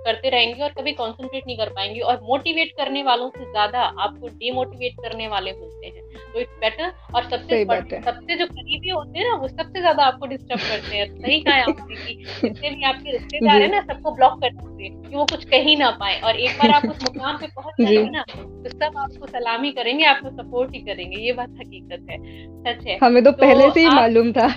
[0.05, 4.27] करते रहेंगे और कभी कंसंट्रेट नहीं कर पाएँगे और मोटिवेट करने वालों से ज़्यादा आपको
[4.29, 7.63] डिमोटिवेट करने वाले मिलते हैं। तो इट्स बेटर और सबसे
[8.01, 11.55] सबसे जो करीबी होते हैं ना वो सबसे ज़्यादा आपको डिस्टर्ब करते हैं। सही कहा
[11.63, 15.25] आपने कि जितने भी आपके रिश्तेदार है ना सबको ब्लॉक कर देते हैं कि वो
[15.25, 18.23] कुछ कह ही ना पाए। और एक बार आप उस मुकाम पे पहुँच जाएँगे ना
[18.29, 22.17] तो सब आपको सलामी करेंगे आपको सपोर्ट ही करेंगे। ये बात हकीकत है।
[22.63, 24.47] सच है। हमें तो, तो पहले से ही मालूम था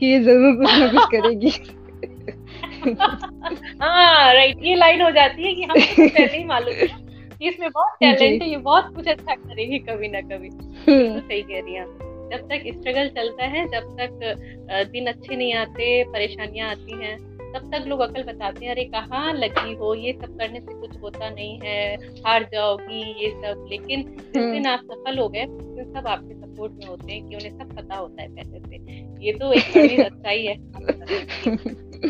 [0.00, 1.50] कि ये ज़रूर कुछ ना कुछ करेगी।
[2.94, 7.04] हाँ राइट ये लाइन हो जाती है कि हम पहले ही मालूम है।
[7.42, 11.60] इसमें बहुत टैलेंट है ये बहुत कुछ अच्छा करेगी कभी ना कभी। तो सही कह
[11.60, 11.86] रही हैं
[12.30, 17.16] जब तक स्ट्रगल चलता है जब तक दिन अच्छे नहीं आते परेशानियाँ आती हैं
[17.54, 19.94] तब तक लोग अकल बताते हैं अरे कहाँ लगी हो?
[19.94, 21.94] ये सब करने से कुछ होता नहीं है।
[22.26, 26.34] हार जाओगी ये सब। लेकिन जिस दिन हम्म। आप सफल हो गए तो सब आपके
[26.34, 29.64] सपोर्ट में होते हैं कि उन्हें सब पता होता है पहले से। ये तो एक
[29.76, 30.54] बड़ी अच्छाई है।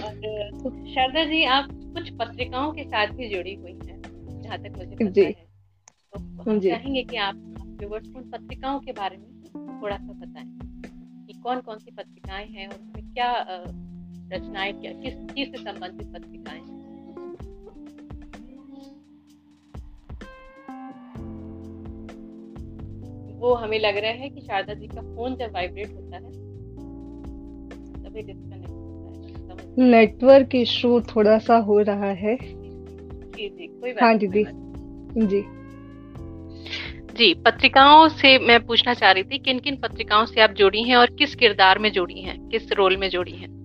[0.03, 4.03] और शारदा जी आप कुछ पत्रिकाओं के साथ भी जुड़ी हुई हैं
[4.43, 5.47] जहाँ तक मुझे पता है।
[6.13, 7.35] तो हम चाहेंगे कि आप
[7.81, 9.27] व्यूवर्स उन पत्रिकाओं के बारे में
[9.83, 10.47] थोड़ा सा बताएँ
[11.27, 13.33] कि कौन कौन सी पत्रिकाएँ हैं और उसमें क्या
[14.33, 16.75] रचनाएँ क्या किस चीज़ से संबंधित पत्रिकाएँ हैं?
[23.41, 26.46] वो हमें लग रहा है कि शारदा जी का फ़ोन जब वाइब्रेट होता है
[28.17, 34.03] तभी डिस्कनेक्ट होता है नेटवर्क इशू थोड़ा सा हो रहा है। जी जी कोई बात
[34.03, 34.45] हाँ दीदी
[35.27, 35.45] जी
[37.17, 40.97] जी। पत्रिकाओं से मैं पूछना चाह रही थी किन किन पत्रिकाओं से आप जुड़ी हैं
[40.97, 43.56] और किस किरदार में जुड़ी हैं किस रोल में जुड़ी हैं?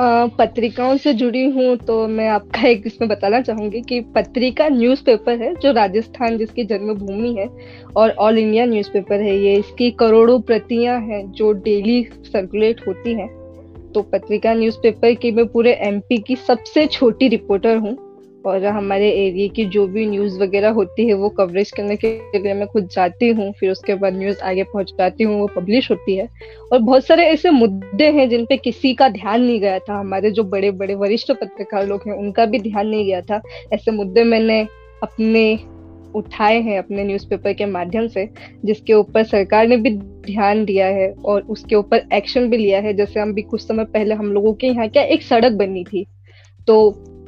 [0.00, 5.54] पत्रिकाओं से जुड़ी हूँ तो मैं आपका एक इसमें बताना चाहूँगी कि पत्रिका न्यूज़पेपर है,
[5.54, 7.48] जो राजस्थान जिसकी जन्मभूमि है,
[7.96, 13.28] और ऑल इंडिया न्यूज़पेपर है। ये इसकी करोड़ों प्रतियाँ हैं, जो डेली सर्कुलेट होती हैं।
[13.92, 17.96] तो पत्रिका न्यूज़पेपर की मैं पूरे एमपी की सबसे छोटी रिपोर्टर हूँ।
[18.46, 22.54] और हमारे एरिया की जो भी न्यूज़ वगैरह होती है, वो कवरेज करने के लिए
[22.54, 26.28] मैं खुद जाती हूँ, फिर उसके बाद न्यूज़ आगे पहुंचाती हूँ, वो पब्लिश होती है।
[26.72, 30.30] और बहुत सारे ऐसे मुद्दे हैं जिन पे किसी का ध्यान नहीं गया था। हमारे
[30.30, 33.40] जो बड़े बड़े वरिष्ठ पत्रकार लोग हैं, उनका भी ध्यान नहीं गया था।
[33.72, 34.66] ऐसे मुद्दे मैंने
[35.02, 35.58] अपने
[36.14, 38.28] उठाए हैं अपने न्यूज़पेपर के माध्यम से,
[38.64, 39.90] जिसके ऊपर सरकार ने भी
[40.26, 43.84] ध्यान दिया है और उसके ऊपर एक्शन भी लिया है। जैसे हम भी कुछ समय
[43.84, 46.06] पहले हम लोगों के यहाँ क्या एक सड़क बनी थी
[46.68, 46.76] तो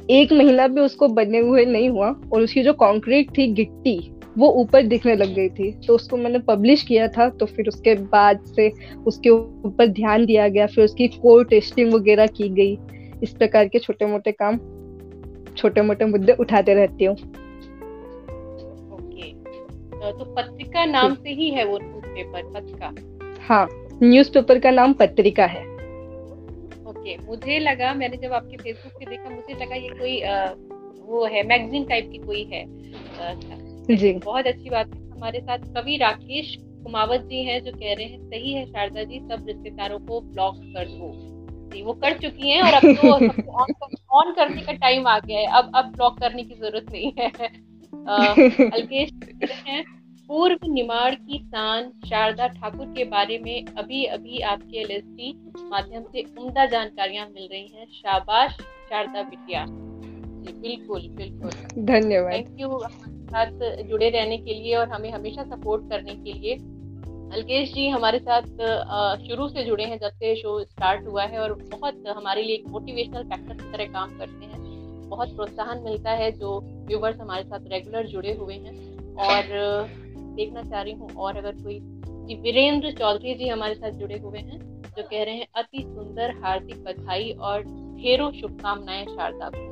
[0.09, 3.99] एक महीना भी उसको बने हुए नहीं हुआ और उसकी जो कॉन्क्रीट थी गिट्टी
[4.37, 7.93] वो ऊपर दिखने लग गई थी। तो उसको मैंने पब्लिश किया था तो फिर उसके
[7.95, 8.69] बाद से
[9.07, 12.77] उसके ऊपर ध्यान दिया गया फिर उसकी कोर टेस्टिंग वगैरह की गई।
[13.23, 14.57] इस प्रकार के छोटे मोटे काम
[15.57, 17.15] छोटे मोटे मुद्दे उठाते रहती हूँ।
[20.01, 22.93] तो पत्रिका नाम से ही है वो न्यूज़पेपर पत्रिका?
[23.47, 23.67] हाँ
[24.03, 25.63] न्यूज़पेपर का नाम पत्रिका है।
[27.09, 30.45] ओके मुझे लगा मैंने जब आपके फेसबुक पे देखा मुझे लगा ये कोई आ,
[31.05, 32.65] वो है मैगजीन टाइप की कोई है।
[33.95, 38.05] जी। बहुत अच्छी बात है। हमारे साथ कवि राकेश कुमावत जी हैं जो कह रहे
[38.05, 41.11] हैं सही है शारदा जी सब रिश्तेदारों को ब्लॉक कर दो।
[41.73, 43.11] जी वो कर चुकी हैं और अब तो
[43.51, 43.73] ऑन,
[44.11, 47.29] ऑन करने का टाइम आ गया है। अब अब ब्लॉक करने की ज़रूरत नहीं है।
[48.71, 49.11] अल्केश
[49.67, 49.98] हैं।
[50.29, 55.01] पूर्व निमाड़ की शान शारदा ठाकुर के बारे में अभी अभी आपके एल
[55.69, 58.51] माध्यम से उम्दा जानकारियाँ मिल रही हैं। शाबाश
[58.89, 64.89] शारदा बिटिया। जी बिल्कुल बिल्कुल। धन्यवाद। थैंक यू हमारे साथ जुड़े रहने के लिए और
[64.89, 66.53] हमें हमेशा सपोर्ट करने के लिए।
[67.33, 68.41] अलकेश जी हमारे साथ
[69.27, 72.67] शुरू से जुड़े हैं जब से शो स्टार्ट हुआ है और बहुत हमारे लिए एक
[72.67, 77.67] मोटिवेशनल फैक्टर की तरह काम करते हैं। बहुत प्रोत्साहन मिलता है जो व्यूवर्स हमारे साथ
[77.67, 78.77] रेगुलर जुड़े हुए हैं।
[79.19, 79.43] और
[80.39, 81.79] देखना चाह रही हूँ। और अगर कोई
[82.27, 84.59] जी वीरेंद्र चौधरी जी हमारे साथ जुड़े हुए हैं,
[84.97, 87.63] जो कह रहे हैं, अति सुंदर हार्दिक बधाई और
[87.97, 89.67] ढेरों शुभकामनाएँ शारदा को।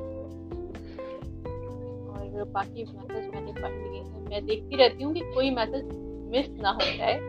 [2.12, 5.84] और बाकी मैसेज मैंने पढ़ लिए हैं। मैं देखती रहती हूँ कि कोई मैसेज
[6.32, 7.20] मिस ना हो जाए।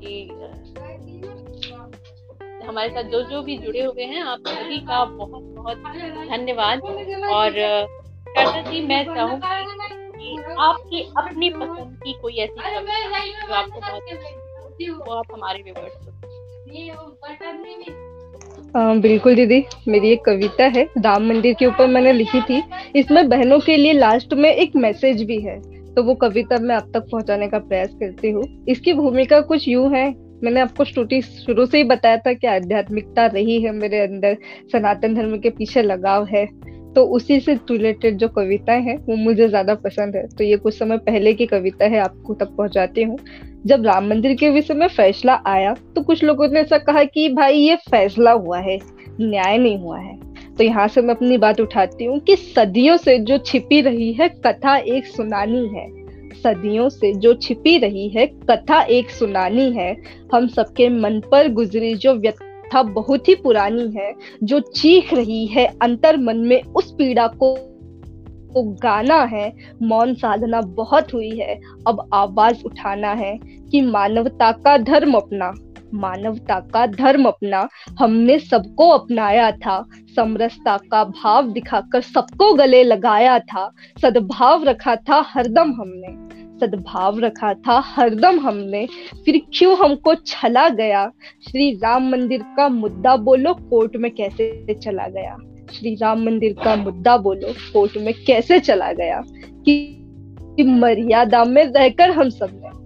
[0.00, 0.12] कि
[2.66, 5.76] हमारे साथ जो जो भी जुड़े हुए हैं, आप सभी का बहुत बहुत
[6.28, 6.82] धन्यवाद।
[7.30, 7.52] और
[8.62, 10.07] जी, मैं चाहूँगी
[10.58, 14.02] आपकी अपनी पसंद की कोई ऐसी कविता जो आपको बहुत
[14.90, 16.12] वो आप हमारे व्यूवर्स को
[18.78, 22.62] आ, बिल्कुल दीदी मेरी एक कविता है राम मंदिर के ऊपर मैंने लिखी थी।
[22.96, 25.60] इसमें बहनों के लिए लास्ट में एक मैसेज भी है।
[25.94, 29.90] तो वो कविता मैं आप तक पहुँचाने का प्रयास करती हूँ। इसकी भूमिका कुछ यूँ
[29.94, 34.36] है। मैंने आपको स्टूटी शुरू से ही बताया था कि आध्यात्मिकता रही है मेरे अंदर।
[34.72, 36.46] सनातन धर्म के पीछे लगाव है।
[36.94, 40.78] तो उसी से रिलेटेड जो कविता है, वो मुझे ज़्यादा पसंद है। तो ये कुछ
[40.78, 43.18] समय पहले की कविता है, आपको तक पहुंचाती हूँ।
[43.66, 47.28] जब राम मंदिर के विषय में फैसला आया तो कुछ लोगों ने ऐसा कहा कि,
[47.28, 48.78] भाई, ये फैसला हुआ है,
[49.20, 50.16] न्याय नहीं हुआ है।
[50.58, 54.28] तो यहाँ से मैं अपनी बात उठाती हूँ कि सदियों से जो छिपी रही है,
[54.46, 55.86] कथा एक सुनानी है।
[56.34, 59.94] सदियों से जो छिपी रही है, कथा एक सुनानी है।
[60.34, 65.46] हम सबके मन पर गुजरी जो व्यक्ति था बहुत ही पुरानी है, जो चीख रही
[65.46, 67.56] है अंतर मन में उस पीड़ा को
[68.48, 69.52] को गाना है।
[69.82, 73.38] मौन साधना बहुत हुई है, अब आवाज़ उठाना है
[73.70, 75.52] कि मानवता का धर्म अपना,
[75.94, 79.84] मानवता का धर्म अपना। हमने सबको अपनाया था,
[80.16, 83.70] समरसता का भाव दिखाकर सबको गले लगाया था,
[84.02, 88.88] सद्भाव रखा था हरदम हमने। सद्भाव रखा था हरदम हमने।
[89.24, 91.12] फिर क्यों हमको छला गया?
[91.50, 95.36] श्री राम मंदिर का मुद्दा बोलो, कोर्ट में कैसे चला गया?
[95.72, 99.22] श्री राम मंदिर का मुद्दा बोलो, कोर्ट में कैसे चला गया?
[99.68, 99.94] कि
[100.60, 102.77] मर्यादा में रहकर हम सबने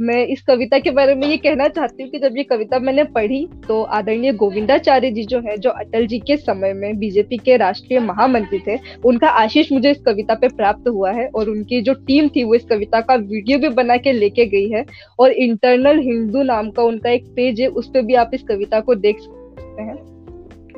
[0.00, 3.04] मैं इस कविता के बारे में ये कहना चाहती हूँ कि जब ये कविता मैंने
[3.04, 7.56] पढ़ी तो आदरणीय गोविंदाचार्य जी जो है, जो अटल जी के समय में बीजेपी के
[7.56, 11.94] राष्ट्रीय महामंत्री थे, उनका आशीष मुझे इस कविता पे प्राप्त हुआ है और उनकी जो
[11.94, 14.84] टीम थी, वो इस कविता का वीडियो भी बना के लेके गई है
[15.18, 18.80] और इंटरनल हिंदू नाम का उनका एक पेज है, उस पर भी आप इस कविता
[18.80, 19.94] को देख सकते हैं।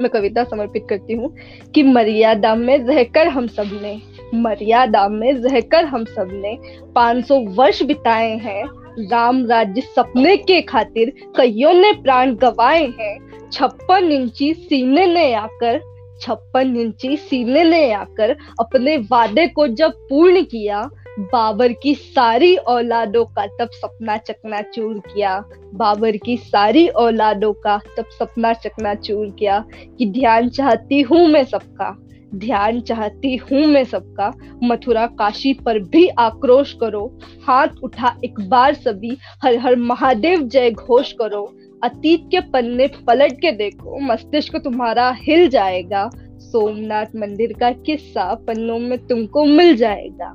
[0.00, 1.34] मैं कविता समर्पित करती हूँ
[1.74, 4.00] कि मर्यादा में रहकर हम सबने,
[4.34, 6.58] मर्यादा में रहकर हम सबने
[6.94, 14.12] 500 वर्ष बिताए हैं राम राज्य सपने के खातिर कईयों ने प्राण गवाए हैं। छप्पन
[14.12, 15.80] इंची सीने ने आकर,
[16.20, 23.24] छप्पन इंची सीने ने आकर अपने वादे को जब पूर्ण किया, बाबर की सारी औलादों
[23.24, 29.30] का तब सपना चकना चूर किया। बाबर की सारी औलादों का तब सपना चकना चूर
[29.38, 29.64] किया
[29.98, 31.96] कि ध्यान चाहती हूँ मैं सबका।
[32.34, 34.32] ध्यान चाहती हूँ मैं सबका।
[34.64, 40.70] मथुरा काशी पर भी आक्रोश करो। हाथ उठा एक बार सभी। हर हर महादेव जय
[40.70, 47.72] घोष करो। अतीत के पन्ने पलट के देखो। मस्तिष्क तुम्हारा हिल जाएगा। सोमनाथ मंदिर का
[47.72, 50.32] किस्सा पन्नों में तुमको मिल जाएगा।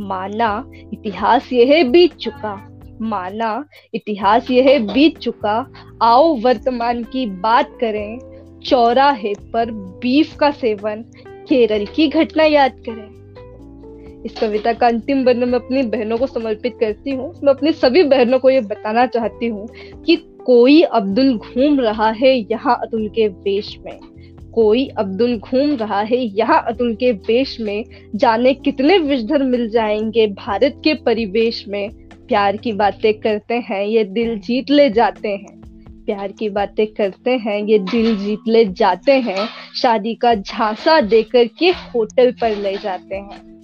[0.00, 2.56] माना इतिहास यह बीत चुका।
[3.02, 5.72] माना इतिहास यह बीत चुका।
[6.02, 8.18] आओ वर्तमान की बात करें।
[8.64, 11.04] चौराहे पर बीफ का सेवन।
[11.48, 13.18] केरल की घटना याद करें।
[14.24, 18.02] इस कविता का अंतिम वर्ण मैं अपनी बहनों को समर्पित करती हूँ। मैं अपनी सभी
[18.02, 19.68] बहनों को ये बताना चाहती हूँ
[20.06, 23.98] कि कोई अब्दुल घूम रहा है यहाँ अतुल के वेश में।
[24.54, 27.84] कोई अब्दुल घूम रहा है यहाँ अतुल के वेश में।
[28.14, 31.90] जाने कितने विषधर मिल जाएँगे भारत के परिवेश में।
[32.28, 35.57] प्यार की बातें करते हैं, ये दिल जीत ले जाते हैं।
[36.08, 41.44] प्यार की बातें करते हैं, ये दिल जीत ले जाते हैं, शादी का झांसा देकर
[41.44, 43.58] के होटल पर ले जाते हैं।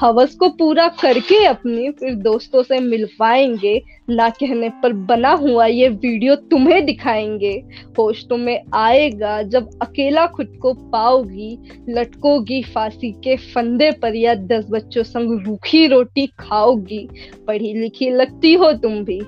[0.00, 5.66] हवस को पूरा करके अपनी फिर दोस्तों से मिल पाएँगे ना कहने पर बना हुआ
[5.66, 7.52] ये वीडियो तुम्हें दिखाएँगे।
[7.98, 14.66] होश तुम्हें आएगा जब अकेला खुद को पाओगी, लटकोगी फांसी के फंदे पर या दस
[14.70, 17.08] बच्चों संग रूखी रोटी खाओगी।
[17.46, 19.20] पढ़ी लिखी लगती हो तुम भी।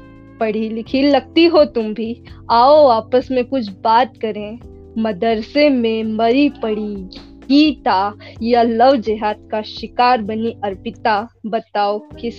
[0.42, 4.58] पढ़ी लिखी लगती हो तुम भी। आओ, आपस में कुछ बात करें।
[4.98, 6.96] मदरसे में मरी पड़ी
[7.42, 12.34] गीता या लव जिहाद का शिकार बनी अर्पिता। बताओ किस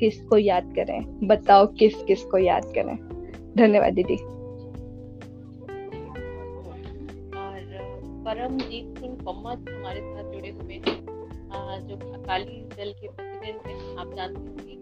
[0.00, 1.26] किस को याद करें?
[1.26, 2.96] बताओ किस किस को याद करें?
[3.56, 4.16] धन्यवाद दीदी।
[8.24, 11.06] परमजीत सिंह पम्मा हमारे साथ जुड़े हुए हैं।
[11.88, 14.75] जो अकाली दल के प्रेसिडेंट हैं, आप जानते हैं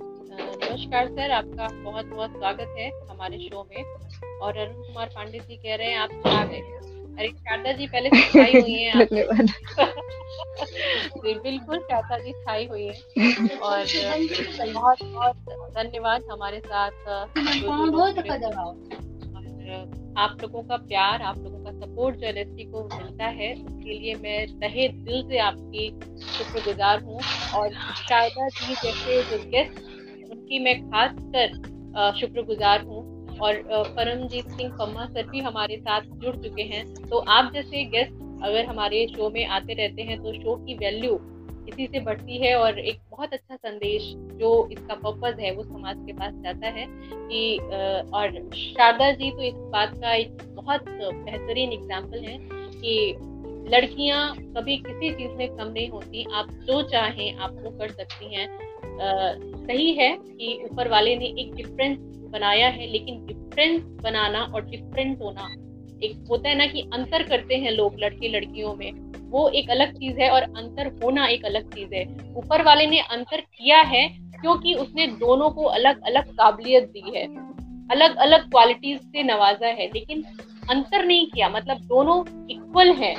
[0.65, 3.85] नमस्कार सर आपका बहुत बहुत स्वागत है हमारे शो में।
[4.39, 6.61] और अरुण कुमार पांडे जी कह रहे हैं आप आ गए।
[7.19, 9.47] अरे शारदा जी पहले से छाई हुई हैं धन्यवाद।
[11.25, 12.93] जी बिल्कुल शारदा जी छाई हुई है।
[13.59, 13.85] और
[14.73, 15.37] बहुत बहुत
[15.75, 16.91] धन्यवाद हमारे साथ
[20.19, 24.15] आप लोगों का प्यार आप लोगों का सपोर्ट जो एल को मिलता है उसके लिए
[24.15, 25.89] मैं तहे दिल से आपकी
[26.23, 27.21] शुक्रगुजार हूँ।
[27.55, 27.73] और
[28.09, 29.94] शारदा जी जैसे जो गेस्ट
[30.35, 33.03] उनकी मैं खास कर शुक्रगुजार हूँ
[33.39, 38.23] और परमजीत सिंह पम्मा सर भी हमारे साथ जुड़ चुके हैं। तो आप जैसे गेस्ट
[38.43, 41.19] अगर हमारे शो में आते रहते हैं तो शो की वैल्यू
[41.69, 45.97] इसी से बढ़ती है और एक बहुत अच्छा संदेश जो इसका पर्पज है, वो समाज
[46.07, 47.57] के पास जाता है कि
[48.15, 53.15] और शारदा जी तो इस बात का एक बहुत बेहतरीन एग्ज़ाम्पल है कि
[53.69, 58.35] लड़कियाँ कभी किसी चीज़ में कम नहीं होती। आप जो चाहें, आप वो कर सकती
[58.35, 58.47] हैं।
[58.97, 61.99] सही है कि ऊपर वाले ने एक डिफरेंस
[62.31, 65.49] बनाया है, लेकिन डिफरेंस बनाना और डिफरेंट होना
[66.03, 68.93] एक होता है ना कि अंतर करते हैं लोग लड़के लड़कियों में।
[69.31, 72.05] वो एक अलग चीज़ है और अंतर होना एक अलग चीज़ है।
[72.37, 74.09] ऊपर वाले ने अंतर किया है
[74.41, 77.25] क्योंकि उसने दोनों को अलग अलग काबिलियत दी है।
[77.91, 80.23] अलग अलग क्वालिटीज से नवाजा है, लेकिन
[80.71, 83.17] अंतर नहीं किया। मतलब दोनों इक्वल हैं,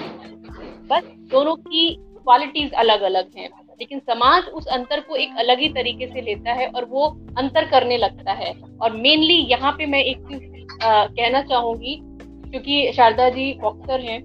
[0.88, 3.50] बस दोनों की क्वालिटीज अलग अलग हैं।
[3.80, 7.06] लेकिन समाज उस अंतर को एक अलग ही तरीके से लेता है और वो
[7.38, 10.42] अंतर करने लगता है। और मेनली यहाँ पे मैं एक चीज़
[10.82, 14.24] कहना चाहूँगी, क्योंकि शारदा जी बॉक्सर हैं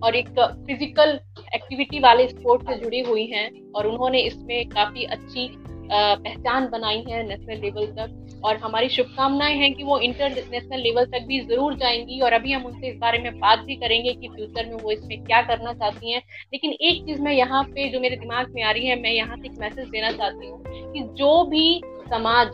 [0.00, 1.18] और एक फ़िज़िकल
[1.54, 5.48] एक्टिविटी वाले स्पोर्ट से जुड़ी हुई हैं और उन्होंने इसमें काफ़ी अच्छी
[5.90, 11.24] पहचान बनाई है नेशनल लेवल तक। और हमारी शुभकामनाएँ हैं कि वो इंटरनेशनल लेवल तक
[11.26, 14.66] भी ज़रूर जाएँगी और अभी हम उनसे इस बारे में बात भी करेंगे कि फ्यूचर
[14.66, 16.22] में वो इसमें क्या करना चाहती हैं।
[16.52, 19.36] लेकिन एक चीज़ मैं यहाँ पे, जो मेरे दिमाग में आ रही है, मैं यहाँ
[19.36, 21.80] से एक मैसेज देना चाहती हूँ कि जो भी
[22.10, 22.52] समाज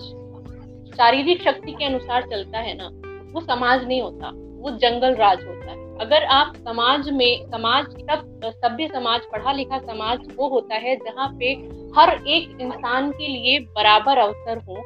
[0.96, 2.88] शारीरिक शक्ति के अनुसार चलता है ना,
[3.32, 8.28] वो समाज नहीं होता, वो जंगल राज होता है। अगर आप समाज में, समाज तब,
[8.44, 11.52] सभ्य समाज पढ़ा लिखा समाज वो होता है जहाँ पे
[11.96, 14.82] हर एक इंसान के लिए बराबर अवसर हो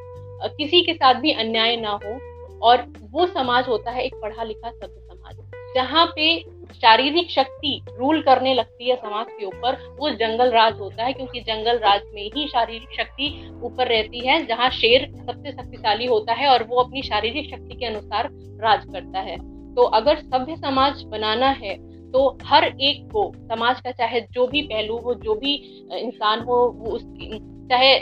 [0.47, 2.19] किसी के साथ भी अन्याय ना हो,
[2.61, 5.35] और वो समाज होता है एक पढ़ा लिखा सभ्य समाज,
[5.75, 6.39] जहाँ पे
[6.73, 11.39] शारीरिक शक्ति रूल करने लगती है समाज के ऊपर, वो जंगल राज होता है, क्योंकि
[11.41, 13.27] जंगल राज में ही शारीरिक शक्ति
[13.63, 17.85] ऊपर रहती है, जहाँ शेर सबसे शक्तिशाली होता है और वो अपनी शारीरिक शक्ति के
[17.85, 18.29] अनुसार
[18.61, 19.37] राज करता है।
[19.75, 21.75] तो अगर सभ्य समाज बनाना है
[22.11, 25.53] तो हर एक को, समाज का चाहे जो भी पहलू हो, जो भी
[25.99, 27.93] इंसान हो, वो उसकी चाहे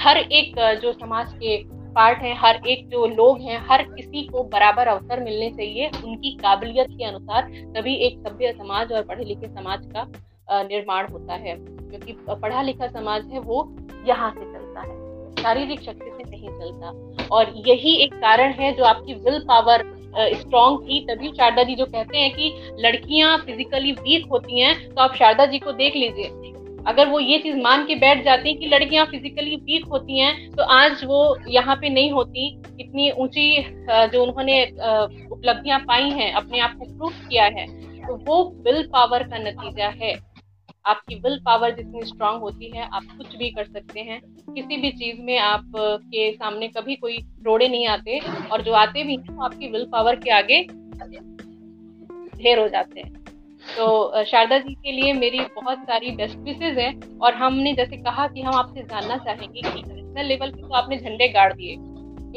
[0.00, 1.56] हर एक जो समाज के
[1.94, 6.30] पार्ट हैं, हर एक जो लोग हैं, हर किसी को बराबर अवसर मिलने चाहिए। उनकी
[6.36, 10.06] काबिलियत के अनुसार तभी एक सभ्य समाज और पढ़े लिखे समाज का
[10.64, 13.76] निर्माण होता है। क्योंकि पढ़ा लिखा समाज है, वो
[14.08, 15.02] यहाँ से चलता है।
[15.42, 19.82] शारीरिक शक्ति से नहीं चलता। और यही एक कारण है जो आपकी विल पावर
[20.34, 25.00] स्ट्रॉन्ग थी, तभी शारदा जी जो कहते हैं कि लड़कियाँ फिजिकली वीक होती हैं तो
[25.02, 26.24] आप शारदा जी को देख लीजिए।
[26.86, 30.50] अगर वो ये चीज़ मान के बैठ जाती हैं कि लड़कियाँ फिजिकली वीक होती हैं
[30.52, 32.48] तो आज वो यहाँ पे नहीं होती।
[32.80, 33.62] इतनी ऊँची
[34.12, 34.62] जो उन्होंने
[35.28, 37.66] उपलब्धियाँ पाई हैं, अपने आप को प्रूव किया है
[37.98, 40.14] तो वो विल पावर का नतीजा है।
[40.84, 44.90] आपकी विल पावर जितनी स्ट्रांग होती है, आप कुछ भी कर सकते हैं। किसी भी
[44.92, 48.18] चीज़ में आप के सामने कभी कोई रोड़े नहीं आते
[48.50, 50.62] और जो आते भी हैं, वो आपकी विल पावर के आगे
[52.34, 53.23] ढेर हो जाते हैं।
[53.68, 58.26] तो शारदा जी के लिए मेरी बहुत सारी बेस्ट विशेज हैं और हमने जैसे कहा
[58.26, 61.72] कि हम आपसे जानना चाहेंगे कि नेशनल लेवल पे तो आपने झंडे गाड़ दिए।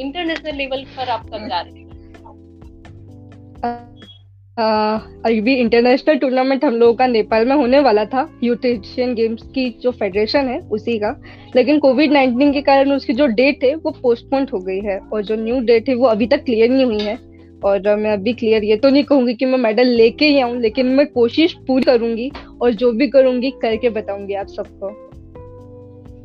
[0.03, 1.85] इंटरनेशनल लेवल पर आप कब जा रहे हैं
[4.57, 9.69] अभी इंटरनेशनल टूर्नामेंट हम लोगों का नेपाल में होने वाला था यूथ एशियन गेम्स की
[9.83, 11.11] जो फेडरेशन है, उसी का।
[11.55, 15.23] लेकिन कोविड नाइन्टीन के कारण उसकी जो डेट है, वो पोस्टपोन हो गई है और
[15.23, 17.15] जो न्यू डेट है, वो अभी तक क्लियर नहीं हुई है।
[17.65, 20.85] और मैं अभी क्लियर ये तो नहीं कहूँगी कि मैं मेडल लेके ही आऊँ लेकिन
[20.85, 22.31] मैं कोशिश पूरी करूँगी
[22.61, 24.89] और जो भी करूँगी करके बताऊँगी आप सबको।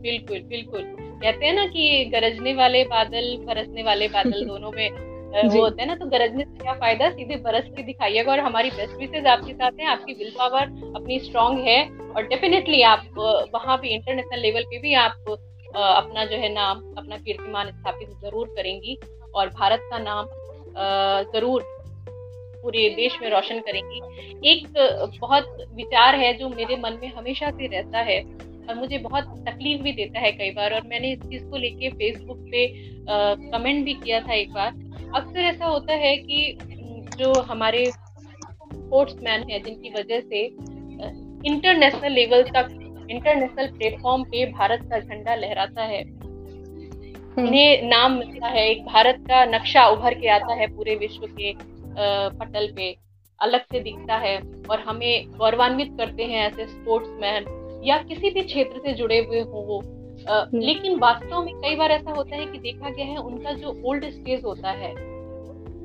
[0.01, 0.81] बिल्कुल बिल्कुल।
[1.23, 4.91] कहते हैं ना कि गरजने वाले बादल बरसने वाले बादल दोनों में
[5.33, 7.11] वो होते हैं ना तो गरजने से क्या फ़ायदा?
[7.11, 10.63] सीधे बरस के दिखाइएगा और हमारी बेस्ट विशेज आपके साथ हैं आपकी विल पावर
[10.97, 13.05] अपनी स्ट्रांग है और डेफिनेटली आप
[13.55, 15.13] वहाँ पे इंटरनेशनल लेवल पे भी आप
[15.77, 18.99] अपना जो है नाम अपना कीर्तिमान स्थापित ज़रूर करेंगी
[19.35, 20.25] और भारत का नाम
[20.77, 21.63] ज़रूर
[22.63, 24.01] पूरे देश में रोशन करेंगी।
[24.51, 24.67] एक
[25.21, 28.21] बहुत विचार है जो मेरे मन में हमेशा से रहता है
[28.63, 31.89] और मुझे बहुत तकलीफ़ भी देता है कई बार और मैंने इस चीज़ को लेके
[31.91, 32.67] फेसबुक पे
[33.51, 34.69] कमेंट भी किया था एक बार।
[35.15, 36.57] अक्सर ऐसा होता है कि
[37.19, 40.45] जो हमारे स्पोर्ट्समैन है जिनकी वजह से
[41.45, 42.69] इंटरनेशनल लेवल तक
[43.11, 46.03] इंटरनेशनल प्लेटफॉर्म पे भारत का झंडा लहराता है।
[47.37, 51.27] हम्म। इन्हें नाम मिलता है एक भारत का नक्शा उभर के आता है पूरे विश्व
[51.29, 51.53] के
[52.39, 52.95] पटल पे
[53.41, 54.37] अलग से दिखता है
[54.71, 57.47] और हमें गौरवान्वित करते हैं ऐसे स्पोर्ट्समैन
[57.85, 61.91] या किसी भी क्षेत्र से जुड़े हुए हो वो हम्म। लेकिन वास्तव में कई बार
[61.91, 64.93] ऐसा होता है कि देखा गया है उनका जो ओल्ड स्टेज होता है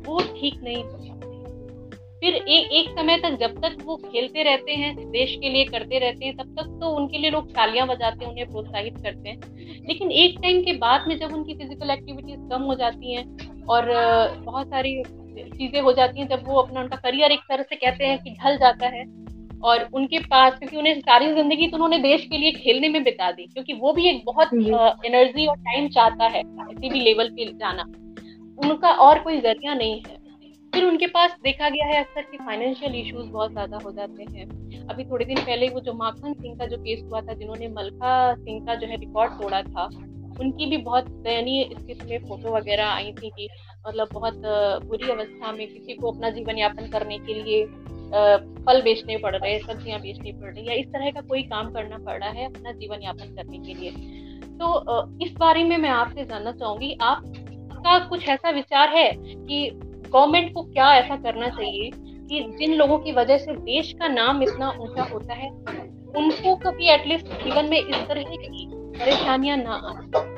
[0.03, 0.83] वो ठीक नहीं
[2.21, 5.99] फिर एक एक समय तक जब तक वो खेलते रहते हैं देश के लिए करते
[5.99, 9.85] रहते हैं तब तक तो उनके लिए लोग तालियाँ बजाते हैं उन्हें प्रोत्साहित करते हैं।
[9.87, 13.25] लेकिन एक टाइम के बाद में जब उनकी फ़िज़िकल एक्टिविटीज़ कम हो जाती हैं
[13.65, 13.91] और
[14.41, 18.05] बहुत सारी चीज़ें हो जाती हैं जब वो अपना उनका करियर एक तरह से कहते
[18.05, 19.05] हैं कि ढल जाता है
[19.63, 23.31] और उनके पास क्योंकि उन्हें सारी ज़िंदगी तो उन्होंने देश के लिए खेलने में बिता
[23.31, 24.53] दी क्योंकि वो भी एक बहुत
[25.05, 27.83] एनर्जी और टाइम चाहता है किसी भी लेवल पे जाना।
[28.59, 30.26] उनका और कोई ज़रिया नहीं है।
[30.77, 34.43] फिर उनके पास देखा गया है अक्सर कि फाइनेंशियल इश्यूज़ बहुत ज़्यादा हो जाते हैं।
[34.87, 38.33] अभी थोड़े दिन पहले वो जो माखन सिंह का जो केस हुआ था, जिन्होंने मलका
[38.35, 39.85] सिंह का जो है रिकॉर्ड तोड़ा था,
[40.39, 43.47] उनकी भी बहुत दयनीय स्थिति में फ़ोटो वगैरह आई थी कि
[43.87, 44.41] मतलब बहुत
[44.85, 47.65] बुरी अवस्था में किसी को अपना जीवन यापन करने के लिए
[48.67, 51.97] फल बेचने पड़ रहे सब्ज़ियाँ बेचनी पड़ रही या इस तरह का कोई काम करना
[51.97, 53.91] पड़ रहा है अपना जीवन यापन करने के लिए।
[54.59, 59.69] तो इस बारे में मैं आपसे जानना चाहूँगी, आपका कुछ ऐसा विचार है कि
[60.13, 61.89] गवर्नमेंट को क्या ऐसा करना चाहिए
[62.29, 65.49] कि जिन लोगों की वजह से देश का नाम इतना ऊँचा होता है,
[66.17, 68.67] उनको कभी एटलीस्ट जीवन में इस तरह की
[68.99, 70.36] परेशानियाँ ना आए।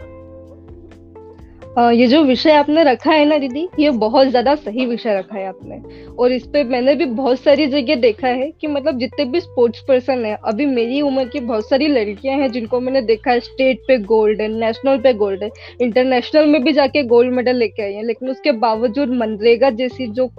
[1.77, 5.45] ये जो विषय आपने रखा है ना दीदी ये बहुत ज़्यादा सही विषय रखा है
[5.47, 5.77] आपने।
[6.13, 9.83] और इस पे मैंने भी बहुत सारी जगह देखा है कि मतलब जितने भी स्पोर्ट्स
[9.87, 13.81] पर्सन है अभी मेरी उम्र की बहुत सारी लड़कियाँ हैं जिनको मैंने देखा है स्टेट
[13.87, 15.49] पे गोल्ड है नेशनल पे गोल्ड है
[15.81, 20.29] इंटरनेशनल में भी जाके गोल्ड मेडल लेके आई है लेकिन उसके बावजूद मनरेगा जैसी जो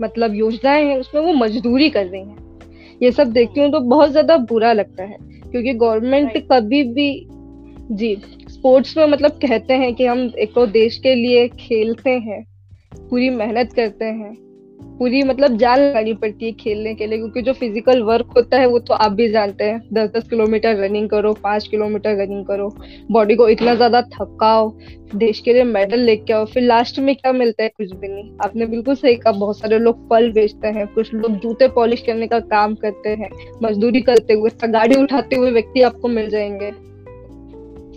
[0.00, 2.36] मतलब योजनाएँ हैं उसमें वो मजदूरी कर रही है।
[3.02, 7.10] ये सब देखती हूँ तो बहुत ज़्यादा बुरा लगता है क्योंकि गवर्नमेंट कभी भी
[7.92, 8.14] जी।
[8.58, 12.42] स्पोर्ट्स में मतलब कहते हैं कि हम एक तो देश के लिए खेलते हैं,
[13.10, 14.32] पूरी मेहनत करते हैं,
[14.98, 18.66] पूरी मतलब जान लगानी पड़ती है खेलने के लिए, क्योंकि जो फ़िज़िकल वर्क होता है
[18.66, 22.68] वो तो आप भी जानते हैं। दस दस किलोमीटर रनिंग करो, पाँच किलोमीटर रनिंग करो
[23.10, 24.68] बॉडी को इतना ज़्यादा थकाओ,
[25.14, 27.68] देश के लिए मेडल लेके आओ, फिर लास्ट में क्या मिलता है?
[27.68, 31.38] कुछ भी नहीं। आपने बिल्कुल सही कहा, बहुत सारे लोग फल बेचते हैं, कुछ लोग
[31.38, 33.30] जूते पॉलिश करने का काम करते हैं,
[33.62, 36.72] मजदूरी करते हुए, गाड़ी उठाते हुए व्यक्ति आपको मिल जाएँगे।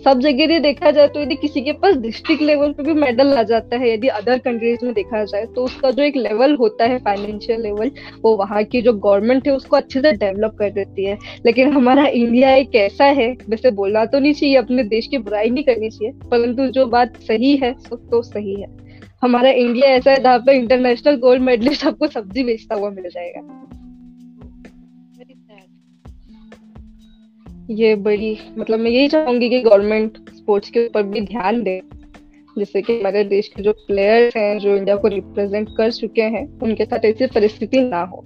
[0.04, 3.32] सब जगह ये देखा जाए तो यदि किसी के पास डिस्ट्रिक्ट लेवल पे भी मेडल
[3.32, 6.84] आ जाता है, यदि अदर कंट्रीज़ में देखा जाए तो उसका जो एक लेवल होता
[6.84, 7.90] है फाइनेंशियल लेवल
[8.22, 12.06] वो वहाँ की जो गवर्नमेंट है उसको अच्छे से डेवलप कर देती है। लेकिन हमारा
[12.06, 15.90] इंडिया एक ऐसा है, वैसे बोलना तो नहीं चाहिए, अपने देश की बुराई नहीं करनी
[15.90, 18.68] चाहिए, परंतु जो बात सही है तो सही है।
[19.22, 23.40] हमारा इंडिया ऐसा है, जहाँ पे इंटरनेशनल गोल्ड मेडलिस्ट आपको सब्ज़ी बेचता हुआ मिल जाएगा।
[27.72, 31.82] ये बड़ी मतलब मैं यही चाहूँगी कि गवर्नमेंट स्पोर्ट्स के ऊपर भी ध्यान दे।
[32.58, 36.60] जिससे कि हमारे देश के जो प्लेयर्स हैं जो इंडिया को रिप्रेजेंट कर चुके हैं
[36.60, 38.24] उनके साथ ऐसी परिस्थिति ना हो।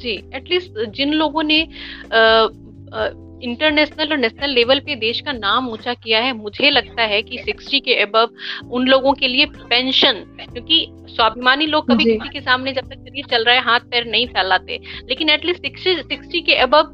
[0.00, 1.68] जी एटलीस्ट जिन लोगों ने
[2.12, 3.08] आ, आ,
[3.44, 7.38] इंटरनेशनल और नेशनल लेवल पे देश का नाम ऊँचा किया है। मुझे लगता है कि
[7.38, 8.30] सिक्सटी के अबव
[8.70, 13.24] उन लोगों के लिए पेंशन क्योंकि स्वाभिमानी लोग कभी किसी के सामने जब तक शरीर
[13.30, 14.78] चल रहा है हाथ पैर नहीं फैलाते।
[15.08, 16.92] लेकिन एटलीस्ट सिक्सटी सिक्सटी के अबव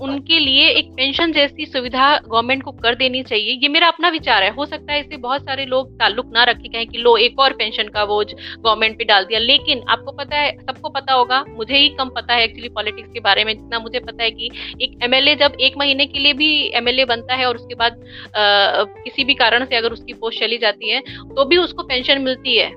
[0.00, 4.42] उनके लिए एक पेंशन जैसी सुविधा गवर्नमेंट को कर देनी चाहिए। ये मेरा अपना विचार
[4.42, 7.38] है। हो सकता है इससे बहुत सारे लोग ताल्लुक ना रखे कहें कि लो एक
[7.40, 11.44] और पेंशन का बोझ गवर्नमेंट पे डाल दिया। लेकिन आपको पता है सबको पता होगा
[11.48, 14.50] मुझे ही कम पता है एक्चुअली पॉलिटिक्स के बारे में जितना मुझे पता है कि
[14.82, 18.84] एक एमएलए जब एक महीने के लिए भी एमएलए बनता है और उसके बाद आ,
[19.04, 21.00] किसी भी कारण से अगर उसकी पोस्ट चली जाती है
[21.30, 22.68] तो भी उसको पेंशन मिलती है।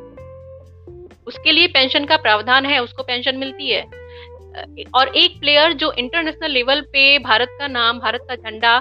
[1.27, 3.83] उसके लिए पेंशन का प्रावधान है उसको पेंशन मिलती है।
[4.95, 8.75] और एक प्लेयर जो इंटरनेशनल लेवल पे भारत का नाम भारत का झंडा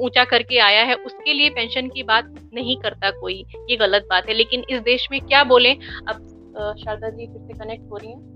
[0.00, 3.34] ऊँचा करके आया है उसके लिए पेंशन की बात नहीं करता कोई।
[3.70, 5.72] ये गलत बात है। लेकिन इस देश में क्या बोले?
[5.72, 8.33] अब शारदा जी फिर से कनेक्ट हो रही हैं।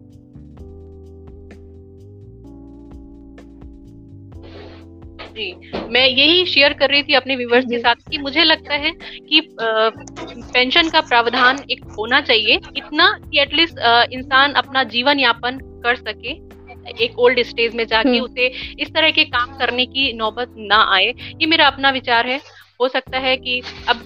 [5.35, 8.91] जी मैं यही शेयर कर रही थी अपने व्यूवर्स के साथ कि मुझे लगता है
[9.01, 13.79] कि पेंशन का प्रावधान एक होना चाहिए इतना कि एटलीस्ट
[14.13, 16.49] इंसान अपना जीवन यापन कर सके
[17.05, 18.47] एक ओल्ड स्टेज में जाके हम्म। उसे
[18.81, 22.41] इस तरह के काम करने की नौबत ना आए। ये मेरा अपना विचार है।
[22.81, 24.05] हो सकता है कि अब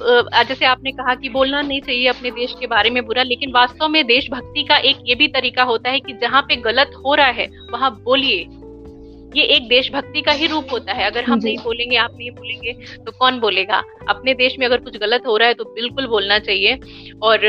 [0.49, 3.89] जैसे आपने कहा कि बोलना नहीं चाहिए अपने देश के बारे में बुरा लेकिन वास्तव
[3.89, 7.27] में देशभक्ति का एक ये भी तरीका होता है कि जहाँ पे गलत हो रहा
[7.27, 8.47] है वहाँ बोलिए।
[9.35, 12.73] ये एक देशभक्ति का ही रूप होता है। अगर हम नहीं बोलेंगे आप नहीं बोलेंगे
[12.97, 13.83] तो कौन बोलेगा?
[14.09, 16.75] अपने देश में अगर कुछ गलत हो रहा है तो बिल्कुल बोलना चाहिए।
[17.23, 17.47] और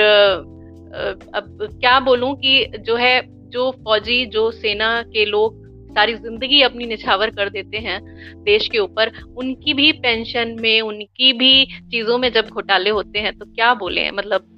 [1.36, 5.62] अब क्या बोलूँ कि जो है जो फौजी जो सेना के लोग
[5.92, 8.00] सारी ज़िंदगी अपनी निछावर कर देते हैं
[8.44, 13.38] देश के ऊपर उनकी भी पेंशन में उनकी भी चीज़ों में जब घोटाले होते हैं
[13.38, 14.10] तो क्या बोले?
[14.12, 14.50] मतलब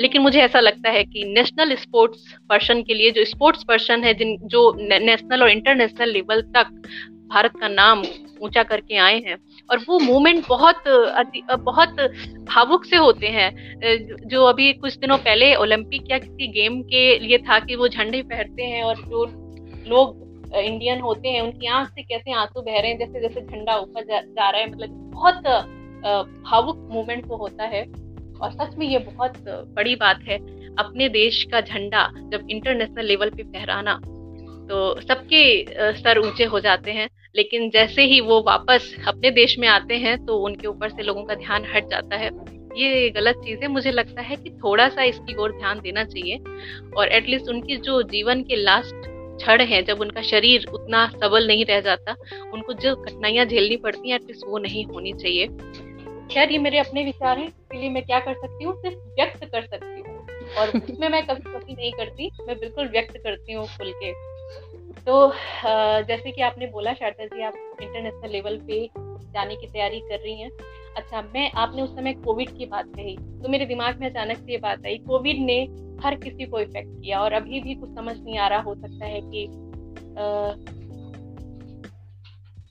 [0.00, 4.14] लेकिन मुझे ऐसा लगता है कि नेशनल स्पोर्ट्स पर्सन के लिए जो स्पोर्ट्स पर्सन है
[4.14, 6.70] जिन जो नेशनल और इंटरनेशनल लेवल तक
[7.28, 8.02] भारत का नाम
[8.42, 9.36] ऊँचा करके आए हैं
[9.70, 10.82] और वो मूवमेंट बहुत
[11.60, 12.00] बहुत
[12.48, 13.50] भावुक से होते हैं।
[14.28, 18.22] जो अभी कुछ दिनों पहले ओलंपिक या किसी गेम के लिए था कि वो झंडे
[18.22, 19.24] पहनते हैं और जो
[19.88, 20.22] लोग
[20.56, 24.04] इंडियन होते हैं उनकी आँख से कैसे आँसू बह रहे हैं जैसे जैसे झंडा ऊपर
[24.04, 25.42] जा, जा रहा है मतलब बहुत
[26.44, 27.82] भावुक मूवमेंट वो होता है।
[28.44, 29.44] और सच में ये बहुत
[29.76, 30.38] बड़ी बात है,
[30.76, 34.00] अपने देश का झंडा जब इंटरनेशनल लेवल पे फहराना
[34.68, 35.44] तो सबके
[35.94, 40.16] सर ऊँचे हो जाते हैं। लेकिन जैसे ही वो वापस अपने देश में आते हैं
[40.26, 42.30] तो उनके ऊपर से लोगों का ध्यान हट जाता है।
[42.76, 46.38] ये गलत चीज़ है। मुझे लगता है कि थोड़ा सा इसकी ओर ध्यान देना चाहिए
[46.96, 51.64] और एटलीस्ट उनकी जो जीवन के लास्ट क्षण है, जब उनका शरीर उतना सबल नहीं
[51.64, 52.14] रह जाता,
[52.52, 55.46] उनको जो कठिनाइयाँ झेलनी पड़ती हैं एटलीस्ट वो नहीं होनी चाहिए।
[56.32, 58.74] खैर ये मेरे अपने विचार हैं इसलिए मैं क्या कर सकती हूँ?
[58.74, 60.14] सिर्फ़ व्यक्त कर सकती हूँ।
[60.56, 64.12] और उसमें मैं कभी कभी नहीं करती मैं बिल्कुल व्यक्त करती हूँ खुल के।
[65.06, 65.32] तो
[66.08, 68.86] जैसे कि आपने बोला शारदा जी आप इंटरनेशनल लेवल पे
[69.34, 70.50] जाने की तैयारी कर रही हैं।
[70.96, 74.52] अच्छा मैं आपने उस समय कोविड की बात कही तो मेरे दिमाग में अचानक से
[74.52, 75.56] ये बात आई कोविड ने
[76.04, 79.06] हर किसी को इफ़ेक्ट किया और अभी भी कुछ समझ नहीं आ रहा हो सकता
[79.06, 79.46] है कि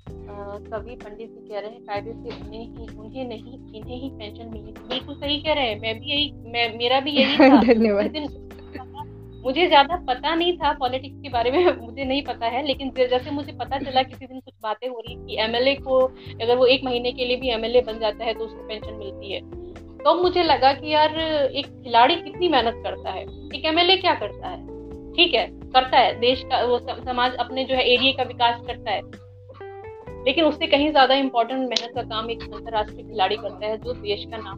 [0.10, 4.50] कवि पंडित जी कह रहे हैं कायदे से उन्हें ही उन्हें नहीं इन्हें ही पेंशन
[4.54, 7.62] मिली थी। बिल्कुल सही कह रहे हैं। मैं भी यही मैं मेरा भी यही था।
[7.74, 8.18] धन्यवाद।
[9.46, 13.32] मुझे ज़्यादा पता नहीं था पॉलिटिक्स के बारे में मुझे नहीं पता है लेकिन जैसे
[13.32, 16.00] मुझे पता चला किसी दिन कुछ बातें हो रही कि एमएलए को
[16.42, 19.32] अगर वो एक महीने के लिए भी एमएलए बन जाता है तो उसको पेंशन मिलती
[19.32, 19.42] है।
[19.98, 23.22] तो मुझे लगा कि यार एक खिलाड़ी कितनी मेहनत करता है।
[23.56, 24.66] एक एमएलए क्या करता है?
[25.14, 28.92] ठीक है करता है। देश का वो समाज अपने जो है एरिया का विकास करता
[28.92, 29.02] है।
[30.26, 34.26] लेकिन उससे कहीं ज़्यादा इम्पोर्टेंट मेहनत का काम एक अंतर्राष्ट्रीय खिलाड़ी करता है, जो देश
[34.32, 34.58] का नाम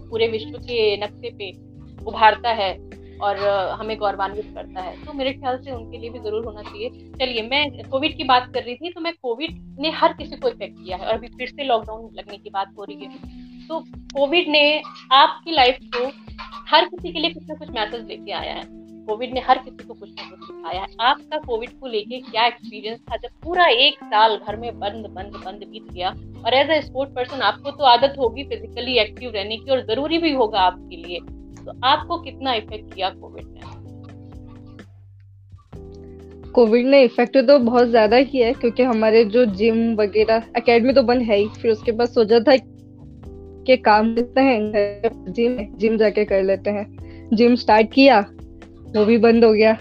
[0.00, 1.50] पूरे विश्व के नक्शे पे
[2.06, 2.72] उभारता है
[3.20, 3.38] और
[3.72, 6.88] हमें गौरवान्वित करता है। तो मेरे ख्याल से उनके लिए भी ज़रूर होना चाहिए।
[7.20, 10.48] चलिए, मैं कोविड की बात कर रही थी तो मैं कोविड ने हर किसी को
[10.48, 13.80] इफ़ेक्ट किया है और अभी फिर से लॉकडाउन लगने की बात हो रही है। तो
[14.14, 16.06] कोविड ने आपकी लाइफ को
[16.68, 18.62] हर किसी के लिए कुछ ना कुछ मैसेज लेके आया है।
[19.06, 22.46] कोविड ने हर किसी को कुछ ना कुछ सिखाया है। आपका कोविड को लेके क्या
[22.46, 23.16] एक्सपीरियंस था?
[23.16, 26.10] जब पूरा एक साल घर में बंद बंद बंद बीत गया
[26.44, 30.18] और एज ए स्पोर्ट पर्सन आपको तो आदत होगी फिजिकली एक्टिव रहने की और ज़रूरी
[30.18, 31.20] भी होगा आपके लिए।
[31.58, 33.72] तो आपको कितना इफ़ेक्ट किया कोविड ने?
[36.50, 41.02] कोविड ने इफ़ेक्ट तो बहुत ज़्यादा किया है क्योंकि हमारे जो जिम वगैरह एकेडमी तो
[41.02, 42.56] बंद है ही। फिर उसके बाद सोचा था
[43.66, 48.20] कि काम करते हैं जिम जिम जाके कर लेते हैं। जिम स्टार्ट किया
[48.94, 49.76] वो भी बंद हो गया।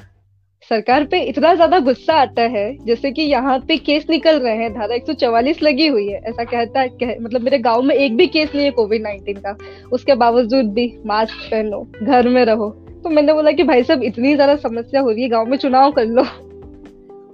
[0.71, 4.71] सरकार पे इतना ज़्यादा गुस्सा आता है जैसे कि यहाँ पे केस निकल रहे हैं
[4.73, 8.27] धारा 144 लगी हुई है ऐसा कहता है कह, मतलब मेरे गाँव में एक भी
[8.27, 9.55] केस नहीं है कोविड नाइन्टीन का।
[9.91, 12.69] उसके बावजूद भी मास्क पहनो घर में रहो।
[13.03, 15.91] तो मैंने बोला कि भाई साहब इतनी ज़्यादा समस्या हो रही है गाँव में चुनाव
[15.91, 16.23] कर लो।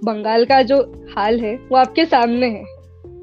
[0.04, 0.80] बंगाल का जो
[1.16, 2.64] हाल है वो आपके सामने है।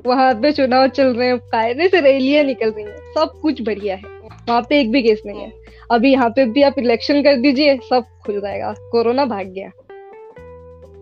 [0.05, 3.95] वहाँ पे चुनाव चल रहे हैं कायदे से रैलियाँ निकल रही है सब कुछ बढ़िया
[3.95, 4.15] है।
[4.49, 5.51] वहाँ पे एक भी केस नहीं है।
[5.89, 9.71] अभी यहाँ पे भी आप इलेक्शन कर दीजिए सब खुल जाएगा। कोरोना भाग गया।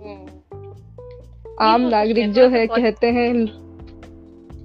[0.05, 3.45] हम्म। आम नागरिक जो है कहते हैं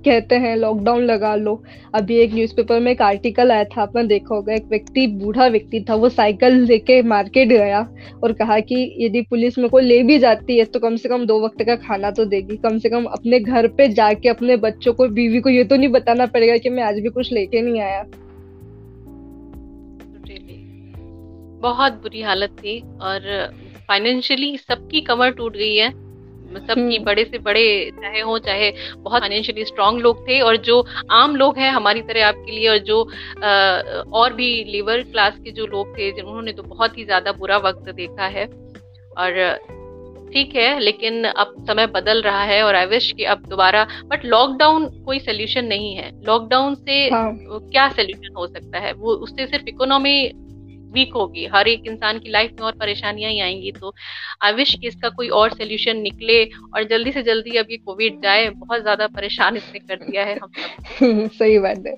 [0.04, 1.62] कहते हैं लॉकडाउन लगा लो।
[1.94, 5.84] अभी एक न्यूज़पेपर में एक आर्टिकल आया था आपने देखा होगा एक व्यक्ति बूढ़ा व्यक्ति
[5.90, 7.80] था वो साइकिल लेके मार्केट गया
[8.24, 11.26] और कहा कि यदि पुलिस में कोई ले भी जाती है तो कम से कम
[11.26, 14.92] दो वक्त का खाना तो देगी। कम से कम अपने घर पे जाके अपने बच्चों
[14.92, 17.80] को बीवी को ये तो नहीं बताना पड़ेगा कि मैं आज भी कुछ लेके नहीं
[17.80, 18.04] आया।
[21.60, 23.28] बहुत बुरी हालत थी और
[23.88, 25.90] फाइनेंशियली सबकी कमर टूट गई है
[26.50, 30.84] सबकी हम्म। बड़े से बड़े चाहे हो चाहे बहुत फाइनेंशियली स्ट्रांग लोग थे और जो
[31.12, 33.50] आम लोग हैं हमारी तरह आपके लिए और जो आ,
[34.12, 37.90] और भी लेबर क्लास के जो लोग थे उन्होंने तो बहुत ही ज़्यादा बुरा वक्त
[37.92, 38.46] देखा है
[39.16, 39.38] और
[40.32, 44.24] ठीक है लेकिन अब समय बदल रहा है और आई विश कि अब दोबारा बट
[44.24, 47.32] लॉकडाउन कोई सोल्यूशन नहीं है लॉकडाउन से हाँ.
[47.42, 50.14] क्या सोल्यूशन हो सकता है वो उससे सिर्फ़ इकोनॉमी
[50.92, 53.94] वीक होगी। हर एक इंसान की लाइफ में और परेशानियाँ ही आएँगी तो
[54.42, 58.20] आई विश कि इसका कोई और सोल्यूशन निकले और जल्दी से जल्दी अब ये कोविड
[58.22, 61.96] जाए बहुत ज़्यादा परेशान इसने कर दिया है हम सब। सही बात है।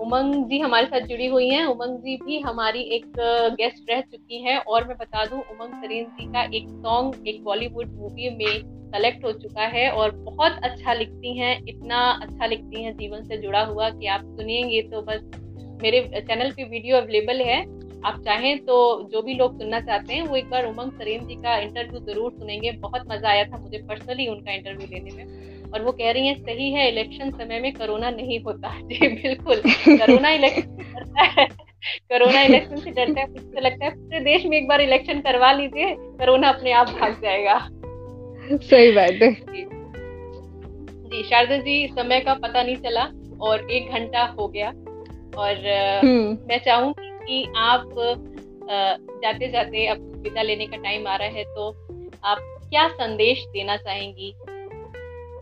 [0.00, 3.04] उमंग जी हमारे साथ जुड़ी हुई हैं। उमंग जी भी हमारी एक
[3.56, 7.42] गेस्ट रह चुकी हैं और मैं बता दूँ उमंग सरीन जी का एक सॉन्ग एक
[7.44, 8.62] बॉलीवुड मूवी में
[8.92, 13.36] सेलेक्ट हो चुका है और बहुत अच्छा लिखती हैं इतना अच्छा लिखती हैं जीवन से
[13.36, 15.20] जुड़ा हुआ कि आप सुनिएँगे तो बस
[15.82, 17.60] मेरे चैनल पे वीडियो अवेलेबल है।
[18.04, 18.76] आप चाहें तो
[19.12, 22.32] जो भी लोग सुनना चाहते हैं वो एक बार उमंग सरेन जी का इंटरव्यू ज़रूर
[22.32, 26.26] सुनेंगे। बहुत मज़ा आया था मुझे पर्सनली उनका इंटरव्यू लेने में। और वो कह रही
[26.26, 31.46] हैं सही है इलेक्शन समय में कोरोना नहीं होता। जी बिल्कुल। कोरोना इलेक्शन करता है।
[31.86, 35.52] कोरोना इलेक्शन से डरता है। मुझे लगता है पूरे देश में एक बार इलेक्शन करवा
[35.52, 37.58] लीजिए कोरोना अपने आप भाग जाएगा।
[38.56, 39.32] सही बात है।
[41.10, 43.08] जी शारदा जी समय का पता नहीं चला
[43.40, 44.72] और एक घंटा हो गया।
[45.36, 45.66] और
[46.04, 47.90] हम्म। मैं चाहूँगी कि आप
[49.22, 51.76] जाते जाते अब विदा लेने का टाइम आ रहा है तो
[52.24, 52.38] आप
[52.70, 54.34] क्या संदेश देना चाहेंगी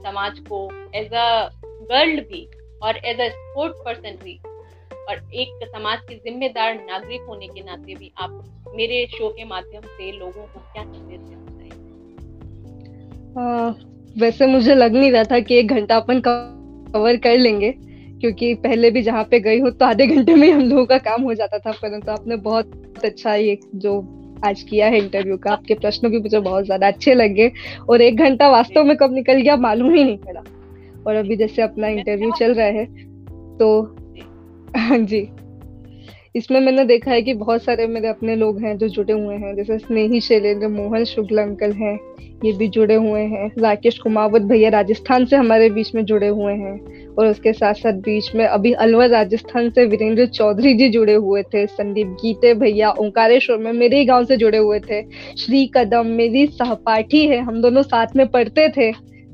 [0.02, 2.48] समाज को एज अ गर्ल भी
[2.82, 4.40] और एज अ स्पोर्ट पर्सन भी?
[5.08, 8.44] और एक समाज के जिम्मेदार नागरिक होने के नाते भी आप
[8.76, 11.76] मेरे शो के माध्यम से लोगों को क्या संदेश देना चाहेंगे?
[14.20, 17.87] वैसे मुझे लग नहीं रहा था कि एक घंटा अपन कवर कर लेंगे।
[18.20, 21.22] क्योंकि पहले भी जहाँ पे गई हूँ तो आधे घंटे में हम लोगों का काम
[21.22, 23.98] हो जाता था परंतु आपने बहुत अच्छा ये जो
[24.44, 27.50] आज किया है इंटरव्यू का आपके प्रश्न भी मुझे बहुत ज़्यादा अच्छे लगे
[27.90, 30.42] और एक घंटा वास्तव में कब निकल गया मालूम ही नहीं पड़ा।
[31.06, 32.84] और अभी जैसे अपना इंटरव्यू चल रहा है
[33.58, 33.68] तो
[34.76, 35.20] हाँ जी।
[36.38, 39.54] इसमें मैंने देखा है कि बहुत सारे मेरे अपने लोग हैं जो जुड़े हुए हैं,
[39.56, 41.98] जैसे स्नेही शैलेंद्र, मोहन शुक्ल अंकल हैं,
[42.44, 46.52] ये भी जुड़े हुए हैं। राकेश कुमावत भैया राजस्थान से हमारे बीच में जुड़े हुए
[46.52, 51.14] हैं और उसके साथ साथ बीच में अभी अलवर राजस्थान से वीरेंद्र चौधरी जी जुड़े
[51.14, 55.02] हुए थे, संदीप गीते भैया, ओंकारेश्वर में मेरे ही गाँव से जुड़े हुए थे,
[55.36, 58.92] श्री कदम, मेरी सहपाठी है, हम दोनों साथ में पढ़ते थे।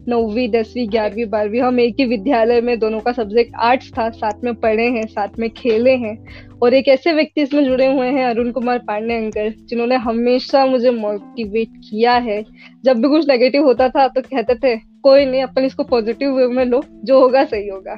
[0.08, 4.44] नौवीं, दसवीं, ग्यारहवीं, बारहवीं, हम एक ही विद्यालय में दोनों का सब्जेक्ट आर्ट्स था, साथ
[4.44, 6.26] में पढ़े हैं, साथ में खेले हैं।
[6.62, 10.90] और एक ऐसे व्यक्ति इसमें जुड़े हुए हैं, अरुण कुमार पांडे अंकल, जिन्होंने हमेशा मुझे
[10.90, 12.44] मोटिवेट किया है।
[12.84, 16.46] जब भी कुछ नेगेटिव होता था तो कहते थे, कोई नहीं, अपन इसको पॉजिटिव वे
[16.46, 17.96] में लो, जो होगा सही होगा।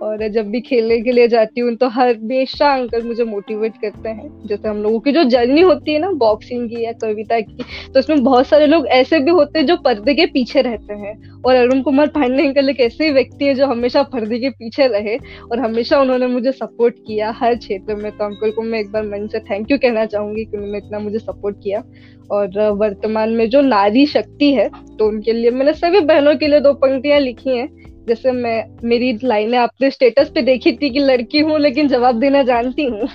[0.00, 4.28] और जब भी खेलने के लिए जाती हूँ तो हमेशा अंकल मुझे मोटिवेट करते हैं।
[4.46, 7.98] जैसे हम लोगों की जो जर्नी होती है ना बॉक्सिंग की या कविता की तो
[8.00, 11.54] उसमें बहुत सारे लोग ऐसे भी होते हैं जो पर्दे के पीछे रहते हैं। और
[11.54, 15.58] अरुण कुमार पांडे अंकल एक ऐसे व्यक्ति है जो हमेशा पर्दे के पीछे रहे और
[15.60, 19.26] हमेशा उन्होंने मुझे सपोर्ट किया हर क्षेत्र में। तो अंकल को मैं एक बार मन
[19.26, 21.82] से थैंक यू कहना चाहूँगी कि उन्होंने इतना मुझे सपोर्ट किया।
[22.30, 26.60] और वर्तमान में जो नारी शक्ति है तो उनके लिए मैंने सभी बहनों के लिए
[26.60, 27.68] दो पंक्तियाँ लिखी हैं।
[28.08, 32.42] जैसे मैं, मेरी लाइनें आपने स्टेटस पे देखी थी कि लड़की हूँ, लेकिन जवाब देना
[32.42, 33.08] जानती हूँ।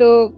[0.00, 0.36] तो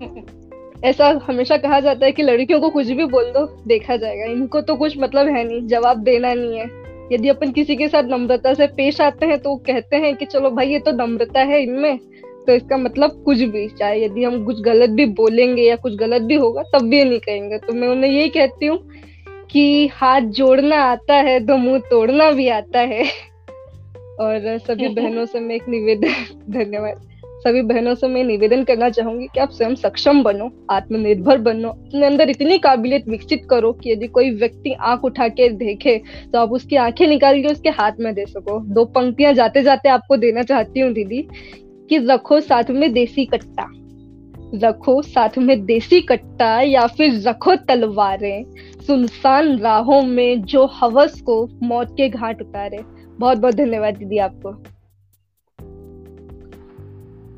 [0.84, 4.60] ऐसा हमेशा कहा जाता है कि लड़कियों को कुछ भी बोल दो, देखा जाएगा। इनको
[4.60, 6.64] तो कुछ मतलब है नहीं, जवाब देना नहीं है।
[7.12, 10.50] यदि अपन किसी के साथ नम्रता से पेश आते हैं तो कहते हैं कि चलो
[10.50, 11.98] भाई, ये तो नम्रता है इनमें।
[12.46, 16.22] तो इसका मतलब कुछ भी, चाहे यदि हम कुछ गलत भी बोलेंगे या कुछ गलत
[16.22, 18.78] भी होगा, तब भी नहीं कहेंगे। तो मैं उन्हें यही कहती हूँ
[19.50, 23.04] कि हाथ जोड़ना आता है तो मुँह तोड़ना भी आता है।
[24.20, 26.12] और सभी बहनों से मैं एक निवेदन
[26.50, 27.08] धन्यवाद।
[27.40, 32.06] सभी बहनों से मैं निवेदन करना चाहूँगी कि आप स्वयं सक्षम बनो आत्मनिर्भर बनो अपने
[32.06, 36.02] अंदर इतनी काबिलियत विकसित करो कि यदि कोई व्यक्ति आँख उठा के देखे
[36.32, 39.88] तो आप उसकी आँखें निकाल के उसके हाथ में दे सको। दो पंक्तियाँ जाते जाते
[39.88, 41.28] आपको देना चाहती हूँ दीदी
[41.88, 43.70] कि रखो साथ में देसी कट्टा।
[44.54, 48.44] रखो साथ में देसी कट्टा या फिर रखो तलवारें।
[48.86, 54.50] सुनसान राहों में जो हवस को मौत के घाट उतारे। बहुत बहुत धन्यवाद दीदी आपको।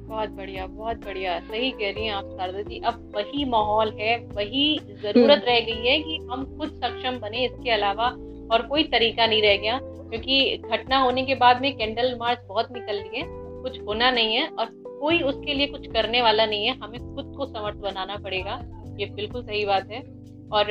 [0.08, 4.16] बहुत बढ़िया बहुत बढ़िया। सही कह रही हैं आप शारदा जी। अब वही माहौल है
[4.26, 8.08] वही ज़रूरत हम्म। रह गई है कि हम खुद सक्षम बने इसके अलावा
[8.52, 12.72] और कोई तरीका नहीं रह गया। क्योंकि घटना होने के बाद में कैंडल मार्च बहुत
[12.72, 13.26] निकल रही है
[13.62, 14.66] कुछ होना नहीं है और
[15.00, 18.60] कोई उसके लिए कुछ करने वाला नहीं है। हमें खुद को समर्थ बनाना पड़ेगा
[19.00, 20.00] ये बिल्कुल सही बात है।
[20.52, 20.66] और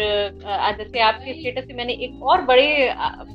[0.78, 2.68] जैसे आपके स्टेटस पे मैंने एक और बड़े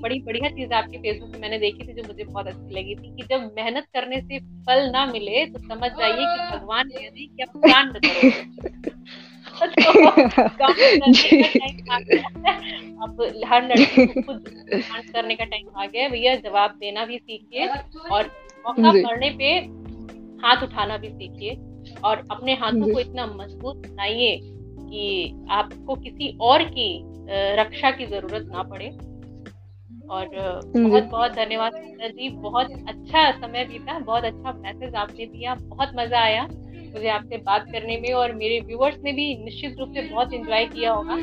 [0.02, 3.14] बड़ी बढ़िया चीज़ आपके फेसबुक पे मैंने देखी थी जो मुझे बहुत अच्छी लगी थी
[3.16, 7.26] कि जब मेहनत करने से फल ना मिले तो समझ जाइए कि भगवान कह रहे
[7.26, 7.42] कि
[13.02, 14.48] अब हर लड़की को खुद
[15.12, 17.66] करने का टाइम आ गया भैया जवाब देना भी सीखिए
[18.12, 18.30] और
[18.66, 19.54] मौका पड़ने पे
[20.46, 21.54] हाथ उठाना भी सीखिए
[22.04, 24.36] और अपने हाथों को इतना मज़बूत बनाइए
[24.86, 26.88] कि आपको किसी और की
[27.56, 28.88] रक्षा की ज़रूरत ना पड़े।
[30.10, 30.28] और
[30.76, 31.72] बहुत बहुत धन्यवाद
[32.10, 37.36] जी। बहुत अच्छा समय बीता बहुत अच्छा मैसेज आपने दिया बहुत मज़ा आया मुझे आपसे
[37.36, 41.16] बात करने में और मेरे व्यूअर्स ने भी निश्चित रूप से बहुत एंजॉय किया होगा।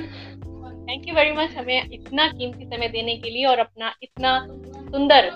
[0.88, 4.38] थैंक यू वेरी मच हमें इतना कीमती समय देने के लिए और अपना इतना
[4.91, 5.30] सुंदर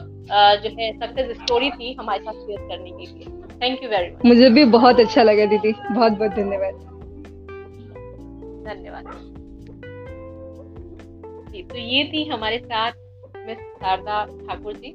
[0.64, 3.26] जो है सक्सेस स्टोरी थी हमारे साथ शेयर करने के लिए।
[3.62, 6.97] थैंक यू वेरी मच मुझे भी बहुत अच्छा लगा दीदी। बहुत बहुत धन्यवाद।
[8.68, 9.06] धन्यवाद।
[11.52, 12.92] जी तो ये थी हमारे साथ
[13.48, 14.92] मिस शारदा ठाकुर जी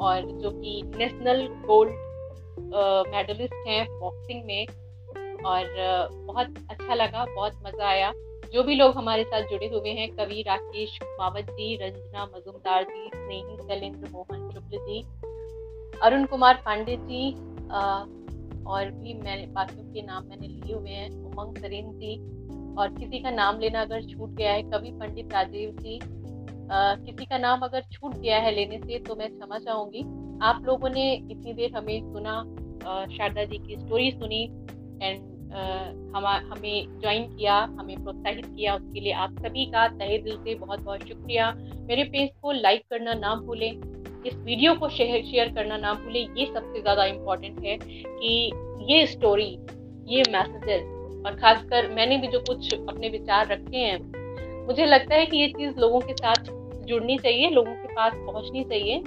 [0.00, 2.06] और जो कि नेशनल गोल्ड
[3.08, 4.66] मेडलिस्ट हैं बॉक्सिंग में
[5.44, 5.64] और
[6.26, 8.12] बहुत अच्छा लगा, बहुत मज़ा आया।
[8.52, 13.08] जो भी लोग हमारे साथ जुड़े हुए हैं, कवि राकेश कुमावत जी, रंजना मजुमदार जी,
[13.08, 15.00] स्नेही शैलेंद्र मोहन शुक्ल जी,
[16.02, 17.30] अरुण कुमार पांडे जी
[18.66, 22.16] और भी मैंने बाकियों के नाम मैंने लिए हुए हैं, उमंग सरीन जी
[22.78, 25.98] और किसी का नाम लेना अगर छूट गया है, कवि पंडित राजीव जी
[26.70, 30.02] किसी का नाम अगर छूट गया है लेने से तो मैं क्षमा चाहूँगी।
[30.42, 32.42] आप लोगों ने इतनी देर हमें सुना
[33.08, 34.42] शारदा जी की स्टोरी सुनी
[35.02, 35.36] एंड
[36.14, 40.54] हम, हमें ज्वाइन किया, हमें प्रोत्साहित किया उसके लिए आप सभी का तहे दिल से
[40.56, 41.50] बहुत बहुत शुक्रिया।
[41.88, 43.70] मेरे पेज को लाइक करना ना भूलें,
[44.26, 48.52] इस वीडियो को शेयर शेयर करना ना भूलें, ये सबसे ज़्यादा इम्पोर्टेंट है कि
[48.90, 49.50] ये स्टोरी
[50.08, 50.82] ये मैसेजेस
[51.28, 55.48] और खासकर मैंने भी जो कुछ अपने विचार रखे हैं, मुझे लगता है कि ये
[55.48, 56.50] चीज़ लोगों के साथ
[56.86, 59.02] जुड़नी चाहिए, लोगों के पास पहुंचनी चाहिए।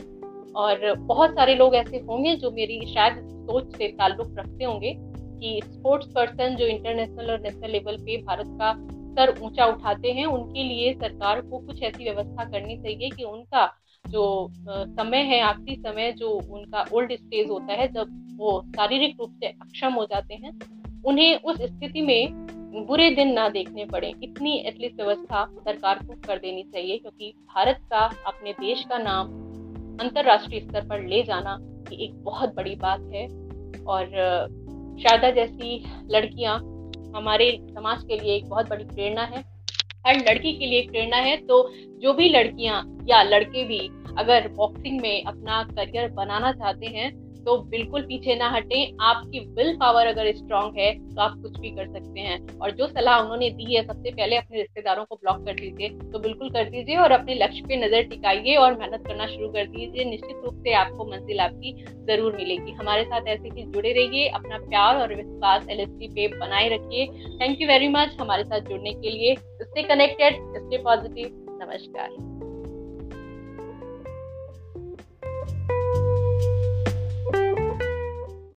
[0.56, 5.62] और बहुत सारे लोग ऐसे होंगे जो मेरी शायद सोच से ताल्लुक रखते होंगे कि
[5.66, 8.74] स्पोर्ट्स पर्सन जो इंटरनेशनल और नेशनल लेवल पे भारत का
[9.12, 13.66] सर ऊँचा उठाते हैं, उनके लिए सरकार को कुछ ऐसी व्यवस्था करनी चाहिए कि उनका
[14.06, 19.34] जो समय है, आखिरी समय जो उनका ओल्ड स्टेज होता है, जब वो शारीरिक रूप
[19.34, 24.58] से अक्षम हो जाते हैं उन्हें उस स्थिति में बुरे दिन ना देखने पड़े। इतनी
[24.58, 29.28] एटलीस्ट व्यवस्था सरकार को कर देनी चाहिए, क्योंकि भारत का, अपने देश का नाम
[30.00, 31.58] अंतरराष्ट्रीय स्तर पर ले जाना
[31.92, 33.26] ये एक बहुत बड़ी बात है।
[33.84, 34.06] और,
[35.02, 36.58] शारदा जैसी लड़कियाँ
[37.16, 39.44] हमारे समाज के लिए एक बहुत बड़ी प्रेरणा है।
[40.08, 43.80] हर लड़की के लिए एक प्रेरणा है तो जो भी लड़कियाँ या लड़के भी
[44.18, 49.76] अगर बॉक्सिंग में अपना करियर बनाना चाहते हैं तो बिल्कुल पीछे ना हटें। आपकी विल
[49.78, 53.50] पावर अगर स्ट्रांग है तो आप कुछ भी कर सकते हैं। और जो सलाह उन्होंने
[53.52, 57.12] दी है, सबसे पहले अपने रिश्तेदारों को ब्लॉक कर दीजिए। तो बिल्कुल कर दीजिए और
[57.12, 61.06] अपने लक्ष्य पे नज़र टिकाइए और मेहनत करना शुरू कर दीजिए। निश्चित रूप से आपको
[61.06, 61.74] मंजिल आपकी
[62.08, 66.70] ज़रूर मिलेगी। हमारे साथ ऐसे ही जुड़े रहिए, अपना प्यार और विश्वास एल पे बनाए
[66.70, 67.06] रखिए।
[67.38, 72.31] थैंक यू वेरी मच हमारे साथ जुड़ने के लिए। स्टे कनेक्टेड स्टे पॉजिटिव नमस्कार।